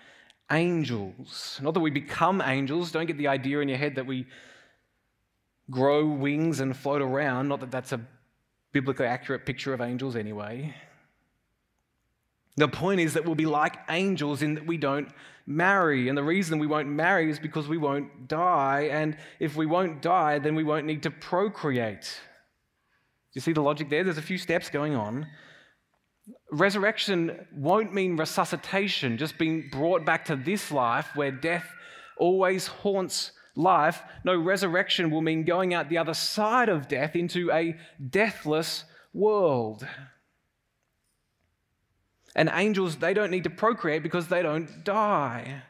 angels. 0.52 1.58
Not 1.62 1.74
that 1.74 1.80
we 1.80 1.90
become 1.90 2.40
angels. 2.40 2.92
Don't 2.92 3.06
get 3.06 3.18
the 3.18 3.28
idea 3.28 3.58
in 3.60 3.68
your 3.68 3.78
head 3.78 3.96
that 3.96 4.06
we 4.06 4.26
grow 5.70 6.06
wings 6.06 6.60
and 6.60 6.76
float 6.76 7.02
around. 7.02 7.48
Not 7.48 7.60
that 7.60 7.72
that's 7.72 7.92
a 7.92 8.00
biblically 8.72 9.06
accurate 9.06 9.46
picture 9.46 9.74
of 9.74 9.80
angels 9.80 10.14
anyway. 10.14 10.74
The 12.56 12.68
point 12.68 13.00
is 13.00 13.14
that 13.14 13.24
we'll 13.24 13.34
be 13.34 13.46
like 13.46 13.76
angels 13.88 14.42
in 14.42 14.54
that 14.54 14.66
we 14.66 14.76
don't 14.76 15.08
marry. 15.46 16.08
And 16.08 16.16
the 16.16 16.24
reason 16.24 16.58
we 16.58 16.66
won't 16.66 16.88
marry 16.88 17.30
is 17.30 17.38
because 17.38 17.68
we 17.68 17.78
won't 17.78 18.28
die. 18.28 18.88
And 18.90 19.16
if 19.40 19.56
we 19.56 19.66
won't 19.66 20.02
die, 20.02 20.38
then 20.38 20.54
we 20.54 20.64
won't 20.64 20.86
need 20.86 21.02
to 21.02 21.10
procreate. 21.10 22.20
You 23.32 23.40
see 23.40 23.52
the 23.52 23.62
logic 23.62 23.90
there? 23.90 24.04
There's 24.04 24.18
a 24.18 24.22
few 24.22 24.38
steps 24.38 24.70
going 24.70 24.94
on. 24.94 25.26
Resurrection 26.50 27.46
won't 27.54 27.92
mean 27.92 28.16
resuscitation, 28.16 29.18
just 29.18 29.36
being 29.36 29.68
brought 29.70 30.06
back 30.06 30.24
to 30.26 30.36
this 30.36 30.70
life 30.70 31.08
where 31.14 31.32
death 31.32 31.66
always 32.16 32.66
haunts 32.66 33.32
life. 33.56 34.02
No, 34.24 34.36
resurrection 34.36 35.10
will 35.10 35.20
mean 35.20 35.44
going 35.44 35.74
out 35.74 35.88
the 35.88 35.98
other 35.98 36.14
side 36.14 36.68
of 36.68 36.88
death 36.88 37.14
into 37.16 37.50
a 37.50 37.76
deathless 38.10 38.84
world. 39.12 39.86
And 42.34 42.50
angels, 42.52 42.96
they 42.96 43.14
don't 43.14 43.30
need 43.30 43.44
to 43.44 43.50
procreate 43.50 44.02
because 44.02 44.28
they 44.28 44.42
don't 44.42 44.84
die. 44.84 45.62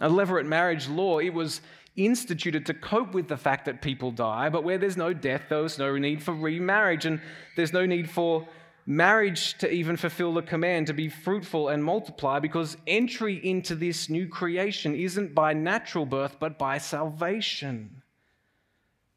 A 0.00 0.08
levirate 0.08 0.46
marriage 0.46 0.88
law, 0.88 1.18
it 1.18 1.32
was 1.32 1.60
instituted 1.94 2.66
to 2.66 2.74
cope 2.74 3.14
with 3.14 3.28
the 3.28 3.36
fact 3.36 3.66
that 3.66 3.82
people 3.82 4.10
die, 4.10 4.48
but 4.48 4.64
where 4.64 4.78
there's 4.78 4.96
no 4.96 5.12
death, 5.12 5.42
there's 5.48 5.78
no 5.78 5.96
need 5.96 6.22
for 6.22 6.34
remarriage, 6.34 7.04
and 7.04 7.20
there's 7.54 7.72
no 7.72 7.86
need 7.86 8.10
for 8.10 8.48
marriage 8.86 9.56
to 9.58 9.70
even 9.70 9.96
fulfill 9.96 10.34
the 10.34 10.42
command 10.42 10.88
to 10.88 10.94
be 10.94 11.08
fruitful 11.08 11.68
and 11.68 11.84
multiply, 11.84 12.40
because 12.40 12.76
entry 12.86 13.34
into 13.46 13.76
this 13.76 14.08
new 14.08 14.26
creation 14.26 14.96
isn't 14.96 15.34
by 15.34 15.52
natural 15.52 16.06
birth, 16.06 16.36
but 16.40 16.58
by 16.58 16.78
salvation, 16.78 18.02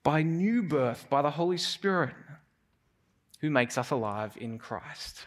by 0.04 0.22
new 0.22 0.62
birth, 0.62 1.08
by 1.10 1.24
the 1.24 1.32
Holy 1.32 1.58
Spirit 1.58 2.14
who 3.42 3.50
makes 3.50 3.78
us 3.78 3.92
alive 3.92 4.38
in 4.40 4.58
Christ. 4.58 5.26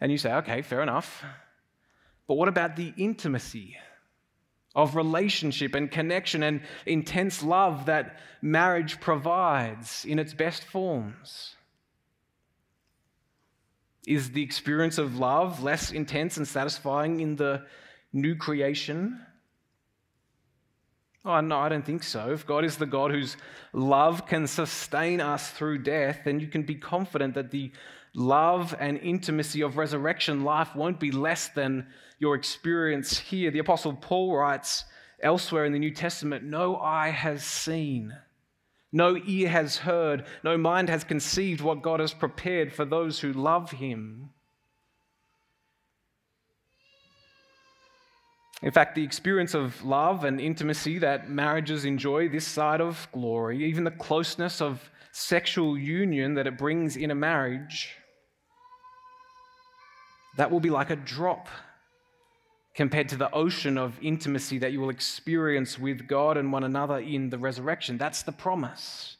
And 0.00 0.10
you 0.10 0.18
say, 0.18 0.32
okay, 0.34 0.62
fair 0.62 0.82
enough. 0.82 1.24
But 2.26 2.34
what 2.34 2.48
about 2.48 2.76
the 2.76 2.92
intimacy 2.96 3.76
of 4.74 4.94
relationship 4.94 5.74
and 5.74 5.90
connection 5.90 6.42
and 6.42 6.62
intense 6.86 7.42
love 7.42 7.86
that 7.86 8.20
marriage 8.40 9.00
provides 9.00 10.04
in 10.04 10.18
its 10.18 10.32
best 10.32 10.64
forms? 10.64 11.56
Is 14.06 14.30
the 14.30 14.42
experience 14.42 14.96
of 14.96 15.18
love 15.18 15.62
less 15.62 15.92
intense 15.92 16.36
and 16.36 16.48
satisfying 16.48 17.20
in 17.20 17.36
the 17.36 17.66
new 18.12 18.36
creation? 18.36 19.20
Oh, 21.24 21.40
no, 21.40 21.58
I 21.58 21.68
don't 21.68 21.84
think 21.84 22.02
so. 22.02 22.32
If 22.32 22.46
God 22.46 22.64
is 22.64 22.78
the 22.78 22.86
God 22.86 23.10
whose 23.10 23.36
love 23.74 24.26
can 24.26 24.46
sustain 24.46 25.20
us 25.20 25.50
through 25.50 25.78
death, 25.82 26.20
then 26.24 26.40
you 26.40 26.46
can 26.46 26.62
be 26.62 26.74
confident 26.74 27.34
that 27.34 27.50
the 27.50 27.72
love 28.14 28.74
and 28.80 28.98
intimacy 28.98 29.60
of 29.60 29.76
resurrection 29.76 30.44
life 30.44 30.74
won't 30.74 30.98
be 30.98 31.10
less 31.10 31.48
than 31.48 31.86
your 32.18 32.34
experience 32.34 33.18
here. 33.18 33.50
The 33.50 33.58
Apostle 33.58 33.94
Paul 33.94 34.34
writes 34.34 34.84
elsewhere 35.22 35.66
in 35.66 35.72
the 35.72 35.78
New 35.78 35.92
Testament 35.92 36.42
No 36.42 36.76
eye 36.76 37.10
has 37.10 37.44
seen, 37.44 38.16
no 38.90 39.16
ear 39.26 39.50
has 39.50 39.76
heard, 39.76 40.24
no 40.42 40.56
mind 40.56 40.88
has 40.88 41.04
conceived 41.04 41.60
what 41.60 41.82
God 41.82 42.00
has 42.00 42.14
prepared 42.14 42.72
for 42.72 42.86
those 42.86 43.20
who 43.20 43.32
love 43.32 43.72
him. 43.72 44.30
In 48.62 48.70
fact, 48.70 48.94
the 48.94 49.04
experience 49.04 49.54
of 49.54 49.82
love 49.82 50.24
and 50.24 50.40
intimacy 50.40 50.98
that 50.98 51.30
marriages 51.30 51.84
enjoy 51.84 52.28
this 52.28 52.46
side 52.46 52.80
of 52.80 53.08
glory, 53.12 53.64
even 53.64 53.84
the 53.84 53.90
closeness 53.90 54.60
of 54.60 54.90
sexual 55.12 55.78
union 55.78 56.34
that 56.34 56.46
it 56.46 56.58
brings 56.58 56.96
in 56.96 57.10
a 57.10 57.14
marriage, 57.14 57.94
that 60.36 60.50
will 60.50 60.60
be 60.60 60.70
like 60.70 60.90
a 60.90 60.96
drop 60.96 61.48
compared 62.74 63.08
to 63.08 63.16
the 63.16 63.30
ocean 63.32 63.76
of 63.76 63.98
intimacy 64.00 64.58
that 64.58 64.72
you 64.72 64.80
will 64.80 64.90
experience 64.90 65.78
with 65.78 66.06
God 66.06 66.36
and 66.36 66.52
one 66.52 66.64
another 66.64 66.98
in 66.98 67.30
the 67.30 67.38
resurrection. 67.38 67.98
That's 67.98 68.22
the 68.22 68.32
promise. 68.32 69.16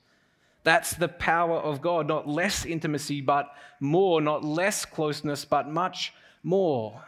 That's 0.63 0.93
the 0.93 1.09
power 1.09 1.57
of 1.57 1.81
God. 1.81 2.07
Not 2.07 2.29
less 2.29 2.65
intimacy, 2.65 3.23
but 3.23 3.51
more. 3.81 4.21
Not 4.21 4.45
less 4.45 4.85
closeness, 4.85 5.45
but 5.45 5.69
much 5.69 6.13
more. 6.43 7.03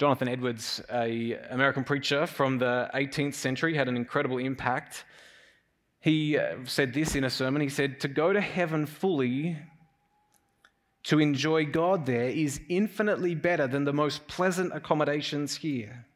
Jonathan 0.00 0.28
Edwards, 0.28 0.80
a 0.90 1.34
American 1.50 1.84
preacher 1.84 2.26
from 2.26 2.56
the 2.56 2.88
18th 2.94 3.34
century, 3.34 3.74
had 3.74 3.86
an 3.86 3.96
incredible 3.96 4.38
impact. 4.38 5.04
He 6.00 6.38
uh, 6.38 6.54
said 6.64 6.94
this 6.94 7.14
in 7.14 7.24
a 7.24 7.28
sermon. 7.28 7.60
He 7.60 7.68
said, 7.68 8.00
To 8.00 8.08
go 8.08 8.32
to 8.32 8.40
heaven 8.40 8.86
fully, 8.86 9.58
to 11.02 11.20
enjoy 11.20 11.66
God 11.66 12.06
there, 12.06 12.30
is 12.30 12.62
infinitely 12.70 13.34
better 13.34 13.66
than 13.66 13.84
the 13.84 13.92
most 13.92 14.26
pleasant 14.26 14.74
accommodations 14.74 15.56
here. 15.56 16.06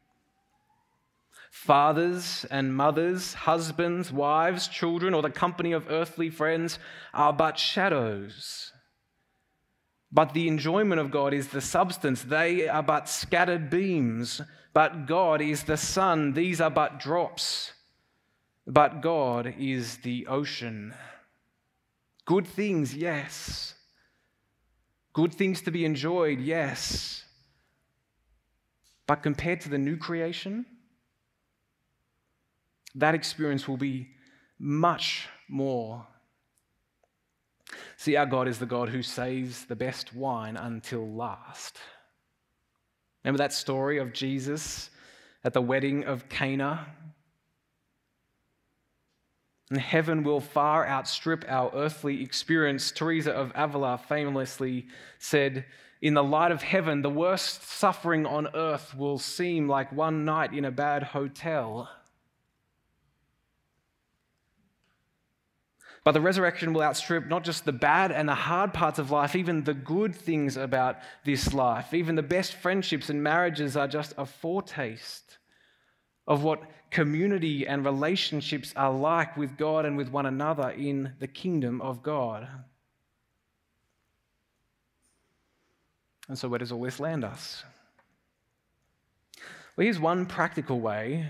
Fathers 1.50 2.46
and 2.50 2.74
mothers, 2.74 3.34
husbands, 3.34 4.10
wives, 4.10 4.66
children, 4.66 5.12
or 5.12 5.20
the 5.20 5.28
company 5.28 5.72
of 5.72 5.90
earthly 5.90 6.30
friends 6.30 6.78
are 7.12 7.34
but 7.34 7.58
shadows 7.58 8.72
but 10.14 10.32
the 10.32 10.46
enjoyment 10.46 11.00
of 11.00 11.10
God 11.10 11.34
is 11.34 11.48
the 11.48 11.60
substance. 11.60 12.22
They 12.22 12.68
are 12.68 12.84
but 12.84 13.08
scattered 13.08 13.68
beams, 13.68 14.40
but 14.72 15.06
God 15.06 15.40
is 15.40 15.64
the 15.64 15.76
sun. 15.76 16.34
These 16.34 16.60
are 16.60 16.70
but 16.70 17.00
drops, 17.00 17.72
but 18.64 19.02
God 19.02 19.54
is 19.58 19.96
the 19.98 20.28
ocean. 20.28 20.94
Good 22.26 22.46
things, 22.46 22.94
yes. 22.94 23.74
Good 25.12 25.34
things 25.34 25.60
to 25.62 25.72
be 25.72 25.84
enjoyed, 25.84 26.38
yes. 26.38 27.24
But 29.08 29.16
compared 29.16 29.60
to 29.62 29.68
the 29.68 29.78
new 29.78 29.96
creation, 29.96 30.64
that 32.94 33.16
experience 33.16 33.66
will 33.66 33.76
be 33.76 34.10
much 34.60 35.28
more 35.48 36.06
See, 37.96 38.16
our 38.16 38.26
God 38.26 38.48
is 38.48 38.58
the 38.58 38.66
God 38.66 38.88
who 38.88 39.02
saves 39.02 39.64
the 39.64 39.76
best 39.76 40.14
wine 40.14 40.56
until 40.56 41.08
last. 41.08 41.78
Remember 43.24 43.38
that 43.38 43.52
story 43.52 43.98
of 43.98 44.12
Jesus 44.12 44.90
at 45.42 45.52
the 45.52 45.62
wedding 45.62 46.04
of 46.04 46.28
Cana? 46.28 46.86
And 49.70 49.80
heaven 49.80 50.22
will 50.22 50.40
far 50.40 50.86
outstrip 50.86 51.44
our 51.48 51.70
earthly 51.74 52.22
experience. 52.22 52.90
Teresa 52.90 53.32
of 53.32 53.50
Avila 53.54 53.98
famously 53.98 54.86
said, 55.18 55.64
In 56.02 56.14
the 56.14 56.22
light 56.22 56.52
of 56.52 56.62
heaven, 56.62 57.00
the 57.00 57.10
worst 57.10 57.62
suffering 57.62 58.26
on 58.26 58.48
earth 58.54 58.94
will 58.94 59.18
seem 59.18 59.66
like 59.66 59.90
one 59.90 60.26
night 60.26 60.52
in 60.52 60.66
a 60.66 60.70
bad 60.70 61.02
hotel. 61.02 61.88
But 66.04 66.12
the 66.12 66.20
resurrection 66.20 66.74
will 66.74 66.82
outstrip 66.82 67.26
not 67.26 67.44
just 67.44 67.64
the 67.64 67.72
bad 67.72 68.12
and 68.12 68.28
the 68.28 68.34
hard 68.34 68.74
parts 68.74 68.98
of 68.98 69.10
life, 69.10 69.34
even 69.34 69.64
the 69.64 69.72
good 69.72 70.14
things 70.14 70.58
about 70.58 70.98
this 71.24 71.54
life. 71.54 71.94
Even 71.94 72.14
the 72.14 72.22
best 72.22 72.54
friendships 72.54 73.08
and 73.08 73.22
marriages 73.22 73.74
are 73.74 73.88
just 73.88 74.12
a 74.18 74.26
foretaste 74.26 75.38
of 76.26 76.44
what 76.44 76.62
community 76.90 77.66
and 77.66 77.86
relationships 77.86 78.74
are 78.76 78.92
like 78.92 79.36
with 79.38 79.56
God 79.56 79.86
and 79.86 79.96
with 79.96 80.10
one 80.10 80.26
another 80.26 80.70
in 80.70 81.14
the 81.20 81.26
kingdom 81.26 81.80
of 81.80 82.02
God. 82.02 82.48
And 86.28 86.38
so, 86.38 86.48
where 86.48 86.58
does 86.58 86.72
all 86.72 86.82
this 86.82 87.00
land 87.00 87.24
us? 87.24 87.64
Well, 89.76 89.84
here's 89.84 89.98
one 89.98 90.26
practical 90.26 90.80
way 90.80 91.26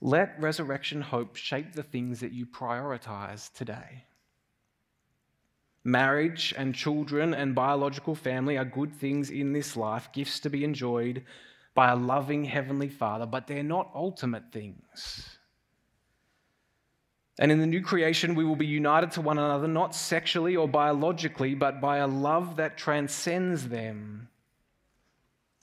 let 0.00 0.40
resurrection 0.40 1.02
hope 1.02 1.36
shape 1.36 1.74
the 1.74 1.82
things 1.82 2.20
that 2.20 2.32
you 2.32 2.46
prioritize 2.46 3.52
today. 3.52 4.04
Marriage 5.84 6.54
and 6.56 6.74
children 6.74 7.32
and 7.34 7.54
biological 7.54 8.14
family 8.14 8.56
are 8.58 8.64
good 8.64 8.94
things 8.94 9.30
in 9.30 9.52
this 9.52 9.76
life, 9.76 10.10
gifts 10.12 10.40
to 10.40 10.50
be 10.50 10.64
enjoyed 10.64 11.24
by 11.74 11.90
a 11.90 11.96
loving 11.96 12.44
Heavenly 12.44 12.88
Father, 12.88 13.26
but 13.26 13.46
they're 13.46 13.62
not 13.62 13.90
ultimate 13.94 14.52
things. 14.52 15.38
And 17.38 17.50
in 17.50 17.58
the 17.58 17.66
new 17.66 17.80
creation, 17.80 18.34
we 18.34 18.44
will 18.44 18.56
be 18.56 18.66
united 18.66 19.12
to 19.12 19.22
one 19.22 19.38
another, 19.38 19.66
not 19.66 19.94
sexually 19.94 20.56
or 20.56 20.68
biologically, 20.68 21.54
but 21.54 21.80
by 21.80 21.98
a 21.98 22.06
love 22.06 22.56
that 22.56 22.76
transcends 22.76 23.68
them. 23.68 24.28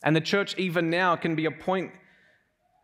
And 0.04 0.16
the 0.16 0.22
church, 0.22 0.58
even 0.58 0.90
now, 0.90 1.16
can 1.16 1.36
be 1.36 1.46
a 1.46 1.52
point 1.52 1.92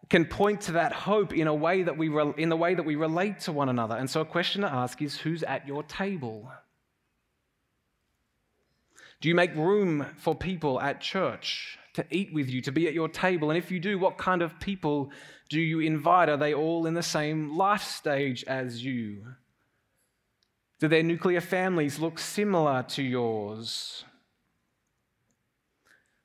can 0.10 0.26
point 0.26 0.62
to 0.62 0.74
that 0.74 0.94
hope 0.94 1.34
in 1.34 1.48
a 1.48 1.54
way 1.54 1.84
that 1.84 1.98
we 1.98 2.10
re- 2.10 2.34
in 2.38 2.50
the 2.50 2.58
way 2.58 2.74
that 2.74 2.84
we 2.84 2.96
relate 2.96 3.40
to 3.42 3.52
one 3.52 3.70
another. 3.70 3.96
And 3.96 4.10
so 4.10 4.22
a 4.22 4.26
question 4.26 4.62
to 4.62 4.68
ask 4.72 5.02
is 5.02 5.18
who's 5.18 5.44
at 5.44 5.68
your 5.68 5.84
table? 5.84 6.52
Do 9.22 9.30
you 9.30 9.36
make 9.36 9.56
room 9.56 10.06
for 10.18 10.36
people 10.36 10.82
at 10.82 11.00
church 11.00 11.80
to 11.94 12.06
eat 12.12 12.34
with 12.34 12.50
you, 12.50 12.62
to 12.64 12.72
be 12.72 12.88
at 12.88 12.94
your 12.94 13.08
table? 13.08 13.50
And 13.50 13.58
if 13.58 13.72
you 13.72 13.80
do, 13.80 13.98
what 13.98 14.18
kind 14.18 14.42
of 14.42 14.60
people 14.60 15.12
do 15.50 15.62
you 15.62 15.80
invite? 15.80 16.28
Are 16.28 16.38
they 16.38 16.54
all 16.54 16.86
in 16.86 16.94
the 16.94 17.04
same 17.04 17.56
life 17.56 17.84
stage 17.84 18.44
as 18.46 18.84
you? 18.84 19.24
Do 20.80 20.90
their 20.90 21.04
nuclear 21.04 21.40
families 21.40 22.00
look 22.00 22.20
similar 22.20 22.84
to 22.90 23.02
yours? 23.02 24.04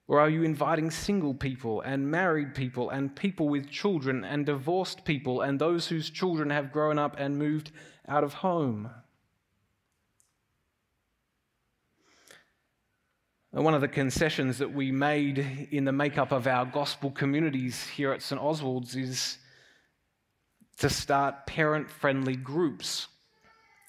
Or 0.09 0.19
are 0.19 0.31
you 0.31 0.43
inviting 0.43 0.91
single 0.91 1.35
people 1.35 1.83
and 1.83 2.11
married 2.11 2.55
people 2.55 2.89
and 2.89 3.15
people 3.15 3.51
with 3.51 3.71
children 3.71 4.25
and 4.25 4.47
divorced 4.47 5.05
people 5.05 5.43
and 5.43 5.59
those 5.59 5.87
whose 5.87 6.09
children 6.09 6.49
have 6.49 6.73
grown 6.73 6.99
up 6.99 7.17
and 7.19 7.39
moved 7.39 7.71
out 8.09 8.25
of 8.25 8.33
home? 8.33 8.91
One 13.51 13.75
of 13.75 13.83
the 13.83 13.89
concessions 13.89 14.59
that 14.59 14.73
we 14.73 14.91
made 14.91 15.69
in 15.71 15.85
the 15.85 15.93
makeup 15.93 16.33
of 16.33 16.47
our 16.47 16.65
gospel 16.65 17.11
communities 17.11 17.87
here 17.89 18.13
at 18.13 18.23
St. 18.23 18.41
Oswald's 18.41 18.97
is 18.97 19.39
to 20.79 20.89
start 20.89 21.47
parent 21.47 21.91
friendly 21.91 22.37
groups. 22.37 23.09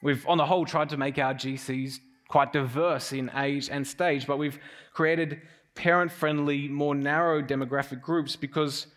We've, 0.01 0.25
on 0.27 0.37
the 0.37 0.45
whole, 0.45 0.65
tried 0.65 0.89
to 0.89 0.97
make 0.97 1.17
our 1.17 1.33
GCs 1.33 1.99
quite 2.29 2.51
diverse 2.51 3.13
in 3.13 3.31
age 3.35 3.69
and 3.69 3.85
stage, 3.85 4.25
but 4.27 4.37
we've 4.37 4.59
created 4.93 5.41
parent 5.79 6.11
friendly, 6.11 6.67
more 6.67 6.93
narrow 6.93 7.41
demographic 7.41 8.01
groups 8.01 8.35
because, 8.35 8.87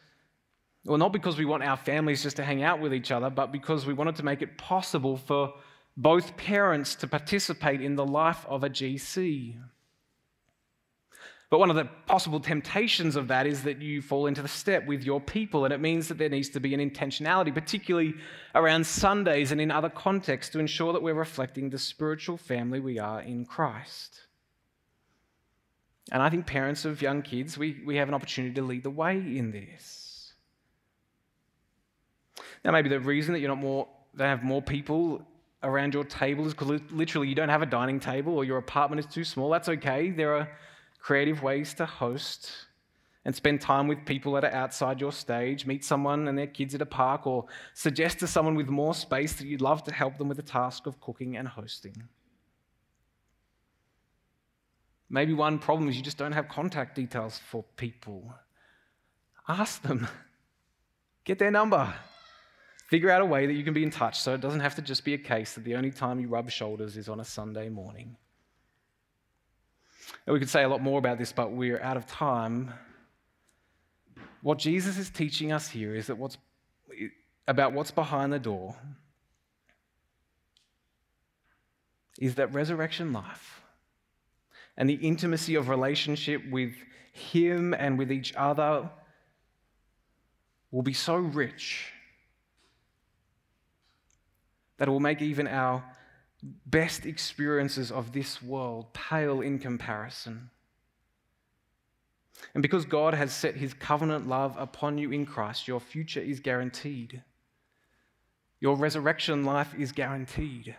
well, 0.84 0.98
not 0.98 1.12
because 1.12 1.38
we 1.38 1.44
want 1.44 1.62
our 1.62 1.76
families 1.76 2.24
just 2.24 2.36
to 2.36 2.44
hang 2.44 2.64
out 2.64 2.80
with 2.80 2.92
each 2.92 3.12
other, 3.12 3.30
but 3.30 3.52
because 3.52 3.86
we 3.86 3.94
wanted 3.94 4.16
to 4.16 4.24
make 4.24 4.42
it 4.42 4.58
possible 4.58 5.16
for 5.16 5.54
both 5.96 6.36
parents 6.36 6.96
to 6.96 7.06
participate 7.06 7.80
in 7.80 7.94
the 7.94 8.04
life 8.04 8.44
of 8.48 8.64
a 8.64 8.68
GC. 8.68 9.54
But 11.50 11.60
one 11.60 11.70
of 11.70 11.76
the 11.76 11.84
possible 12.06 12.40
temptations 12.40 13.14
of 13.14 13.28
that 13.28 13.46
is 13.46 13.62
that 13.62 13.80
you 13.80 14.02
fall 14.02 14.26
into 14.26 14.42
the 14.42 14.48
step 14.48 14.84
with 14.86 15.04
your 15.04 15.20
people, 15.20 15.64
and 15.64 15.72
it 15.72 15.80
means 15.80 16.08
that 16.08 16.18
there 16.18 16.30
needs 16.30 16.48
to 16.48 16.60
be 16.60 16.74
an 16.74 16.80
intentionality, 16.80 17.54
particularly 17.54 18.14
around 18.56 18.84
Sundays 18.84 19.52
and 19.52 19.60
in 19.60 19.70
other 19.70 19.90
contexts, 19.90 20.52
to 20.52 20.58
ensure 20.58 20.92
that 20.92 21.02
we're 21.02 21.14
reflecting 21.14 21.70
the 21.70 21.78
spiritual 21.78 22.38
family 22.38 22.80
we 22.80 22.98
are 22.98 23.20
in 23.20 23.44
Christ. 23.44 24.22
And 26.10 26.22
I 26.22 26.28
think 26.30 26.46
parents 26.46 26.84
of 26.84 27.00
young 27.00 27.22
kids, 27.22 27.56
we, 27.56 27.80
we 27.86 27.96
have 27.96 28.08
an 28.08 28.14
opportunity 28.14 28.54
to 28.54 28.62
lead 28.62 28.82
the 28.82 28.90
way 28.90 29.16
in 29.16 29.52
this. 29.52 30.32
Now, 32.64 32.72
maybe 32.72 32.88
the 32.88 33.00
reason 33.00 33.32
that 33.32 33.40
you're 33.40 33.48
not 33.48 33.58
more, 33.58 33.88
they 34.14 34.24
have 34.24 34.42
more 34.42 34.62
people 34.62 35.26
around 35.62 35.94
your 35.94 36.04
table 36.04 36.46
is 36.46 36.54
because 36.54 36.80
literally 36.90 37.28
you 37.28 37.34
don't 37.34 37.48
have 37.48 37.62
a 37.62 37.66
dining 37.66 38.00
table 38.00 38.36
or 38.36 38.44
your 38.44 38.58
apartment 38.58 39.00
is 39.00 39.06
too 39.06 39.24
small. 39.24 39.50
That's 39.50 39.68
okay. 39.68 40.10
There 40.10 40.34
are 40.36 40.48
creative 40.98 41.42
ways 41.42 41.74
to 41.74 41.86
host 41.86 42.50
and 43.24 43.34
spend 43.34 43.60
time 43.60 43.86
with 43.86 44.04
people 44.04 44.32
that 44.32 44.44
are 44.44 44.52
outside 44.52 45.00
your 45.00 45.12
stage, 45.12 45.64
meet 45.66 45.84
someone 45.84 46.26
and 46.26 46.36
their 46.36 46.48
kids 46.48 46.74
at 46.74 46.82
a 46.82 46.86
park, 46.86 47.26
or 47.26 47.44
suggest 47.74 48.18
to 48.18 48.26
someone 48.26 48.56
with 48.56 48.68
more 48.68 48.94
space 48.94 49.34
that 49.34 49.46
you'd 49.46 49.60
love 49.60 49.84
to 49.84 49.92
help 49.92 50.18
them 50.18 50.28
with 50.28 50.36
the 50.36 50.42
task 50.42 50.86
of 50.86 51.00
cooking 51.00 51.36
and 51.36 51.46
hosting. 51.46 52.02
Maybe 55.12 55.34
one 55.34 55.58
problem 55.58 55.90
is 55.90 55.96
you 55.96 56.02
just 56.02 56.16
don't 56.16 56.32
have 56.32 56.48
contact 56.48 56.96
details 56.96 57.38
for 57.38 57.62
people. 57.76 58.34
Ask 59.46 59.82
them, 59.82 60.08
get 61.24 61.38
their 61.38 61.50
number. 61.50 61.92
Figure 62.86 63.10
out 63.10 63.20
a 63.20 63.26
way 63.26 63.44
that 63.44 63.52
you 63.52 63.62
can 63.62 63.74
be 63.74 63.82
in 63.82 63.90
touch 63.90 64.18
so 64.18 64.32
it 64.32 64.40
doesn't 64.40 64.60
have 64.60 64.74
to 64.76 64.82
just 64.82 65.04
be 65.04 65.12
a 65.12 65.18
case 65.18 65.52
that 65.52 65.64
the 65.64 65.76
only 65.76 65.90
time 65.90 66.18
you 66.18 66.28
rub 66.28 66.50
shoulders 66.50 66.96
is 66.96 67.10
on 67.10 67.20
a 67.20 67.24
Sunday 67.26 67.68
morning. 67.68 68.16
And 70.26 70.32
we 70.32 70.40
could 70.40 70.48
say 70.48 70.62
a 70.62 70.68
lot 70.68 70.80
more 70.80 70.98
about 70.98 71.18
this, 71.18 71.30
but 71.30 71.52
we're 71.52 71.80
out 71.82 71.98
of 71.98 72.06
time. 72.06 72.72
What 74.40 74.58
Jesus 74.58 74.96
is 74.96 75.10
teaching 75.10 75.52
us 75.52 75.68
here 75.68 75.94
is 75.94 76.06
that 76.06 76.16
what's 76.16 76.38
about 77.46 77.74
what's 77.74 77.90
behind 77.90 78.32
the 78.32 78.38
door 78.38 78.76
is 82.18 82.36
that 82.36 82.54
resurrection 82.54 83.12
life 83.12 83.61
and 84.76 84.88
the 84.88 84.94
intimacy 84.94 85.54
of 85.54 85.68
relationship 85.68 86.42
with 86.50 86.74
Him 87.12 87.74
and 87.74 87.98
with 87.98 88.10
each 88.10 88.34
other 88.36 88.90
will 90.70 90.82
be 90.82 90.94
so 90.94 91.16
rich 91.16 91.92
that 94.78 94.88
it 94.88 94.90
will 94.90 95.00
make 95.00 95.22
even 95.22 95.46
our 95.46 95.84
best 96.66 97.06
experiences 97.06 97.92
of 97.92 98.12
this 98.12 98.42
world 98.42 98.92
pale 98.92 99.40
in 99.40 99.58
comparison. 99.58 100.50
And 102.54 102.62
because 102.62 102.84
God 102.84 103.14
has 103.14 103.32
set 103.32 103.54
his 103.54 103.74
covenant 103.74 104.26
love 104.26 104.56
upon 104.58 104.98
you 104.98 105.12
in 105.12 105.24
Christ, 105.24 105.68
your 105.68 105.80
future 105.80 106.20
is 106.20 106.40
guaranteed. 106.40 107.22
Your 108.60 108.76
resurrection 108.76 109.44
life 109.44 109.74
is 109.78 109.92
guaranteed. 109.92 110.74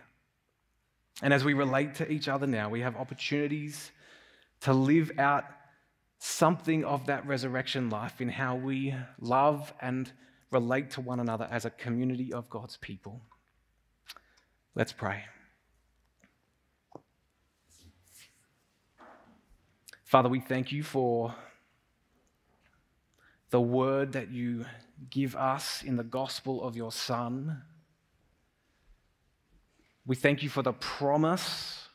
And 1.22 1.32
as 1.32 1.44
we 1.44 1.54
relate 1.54 1.94
to 1.96 2.10
each 2.10 2.28
other 2.28 2.46
now, 2.46 2.68
we 2.68 2.80
have 2.80 2.96
opportunities 2.96 3.92
to 4.60 4.72
live 4.72 5.12
out 5.18 5.44
something 6.18 6.84
of 6.84 7.06
that 7.06 7.26
resurrection 7.26 7.90
life 7.90 8.20
in 8.20 8.28
how 8.28 8.56
we 8.56 8.94
love 9.20 9.72
and 9.80 10.10
relate 10.50 10.90
to 10.92 11.00
one 11.00 11.20
another 11.20 11.46
as 11.50 11.64
a 11.64 11.70
community 11.70 12.32
of 12.32 12.48
God's 12.48 12.76
people. 12.78 13.20
Let's 14.74 14.92
pray. 14.92 15.24
Father, 20.02 20.28
we 20.28 20.40
thank 20.40 20.72
you 20.72 20.82
for 20.82 21.34
the 23.50 23.60
word 23.60 24.12
that 24.12 24.30
you 24.30 24.64
give 25.10 25.36
us 25.36 25.82
in 25.82 25.96
the 25.96 26.04
gospel 26.04 26.62
of 26.62 26.76
your 26.76 26.92
Son. 26.92 27.62
We 30.06 30.16
thank 30.16 30.42
you 30.42 30.48
for 30.48 30.62
the 30.62 30.72
promise 30.72 31.88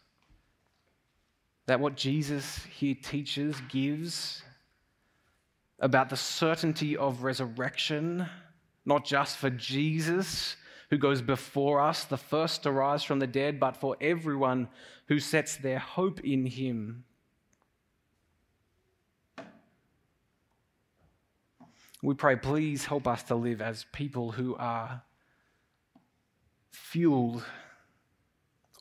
that 1.67 1.79
what 1.79 1.95
Jesus 1.95 2.65
here 2.65 2.95
teaches, 3.01 3.61
gives 3.69 4.41
about 5.79 6.09
the 6.09 6.17
certainty 6.17 6.97
of 6.97 7.23
resurrection, 7.23 8.27
not 8.85 9.05
just 9.05 9.37
for 9.37 9.51
Jesus, 9.51 10.55
who 10.89 10.97
goes 10.97 11.21
before 11.21 11.79
us, 11.79 12.05
the 12.05 12.17
first 12.17 12.63
to 12.63 12.71
rise 12.71 13.03
from 13.03 13.19
the 13.19 13.27
dead, 13.27 13.59
but 13.59 13.77
for 13.77 13.95
everyone 14.01 14.67
who 15.07 15.19
sets 15.19 15.57
their 15.57 15.77
hope 15.77 16.19
in 16.21 16.47
him. 16.47 17.03
We 22.01 22.15
pray, 22.15 22.37
please 22.37 22.85
help 22.85 23.07
us 23.07 23.23
to 23.23 23.35
live 23.35 23.61
as 23.61 23.85
people 23.91 24.31
who 24.31 24.55
are 24.55 25.03
fueled, 26.71 27.43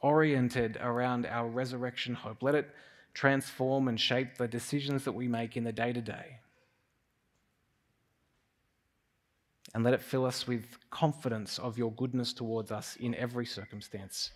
oriented 0.01 0.79
around 0.81 1.27
our 1.27 1.49
resurrection 1.49 2.15
hope. 2.15 2.43
Let 2.43 2.55
it 2.55 2.71
transform 3.15 3.89
and 3.89 4.01
shape 4.01 4.37
the 4.37 4.49
decisions 4.49 5.05
that 5.05 5.13
we 5.13 5.29
make 5.29 5.57
in 5.57 5.65
the 5.65 5.73
day 5.73 5.93
to 5.93 6.01
day. 6.01 6.39
And 9.75 9.85
let 9.85 9.95
it 9.95 10.01
fill 10.01 10.25
us 10.25 10.47
with 10.47 10.79
confidence 10.91 11.59
of 11.59 11.77
your 11.77 11.93
goodness 11.93 12.33
towards 12.33 12.71
us 12.71 12.97
in 12.97 13.15
every 13.15 13.45
circumstance, 13.45 14.31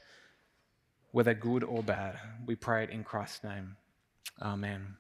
whether 1.12 1.35
good 1.35 1.64
or 1.64 1.83
bad. 1.83 2.18
We 2.46 2.55
pray 2.55 2.85
it 2.85 2.90
in 2.90 3.03
Christ's 3.03 3.44
name. 3.44 3.77
Amen. 4.40 4.96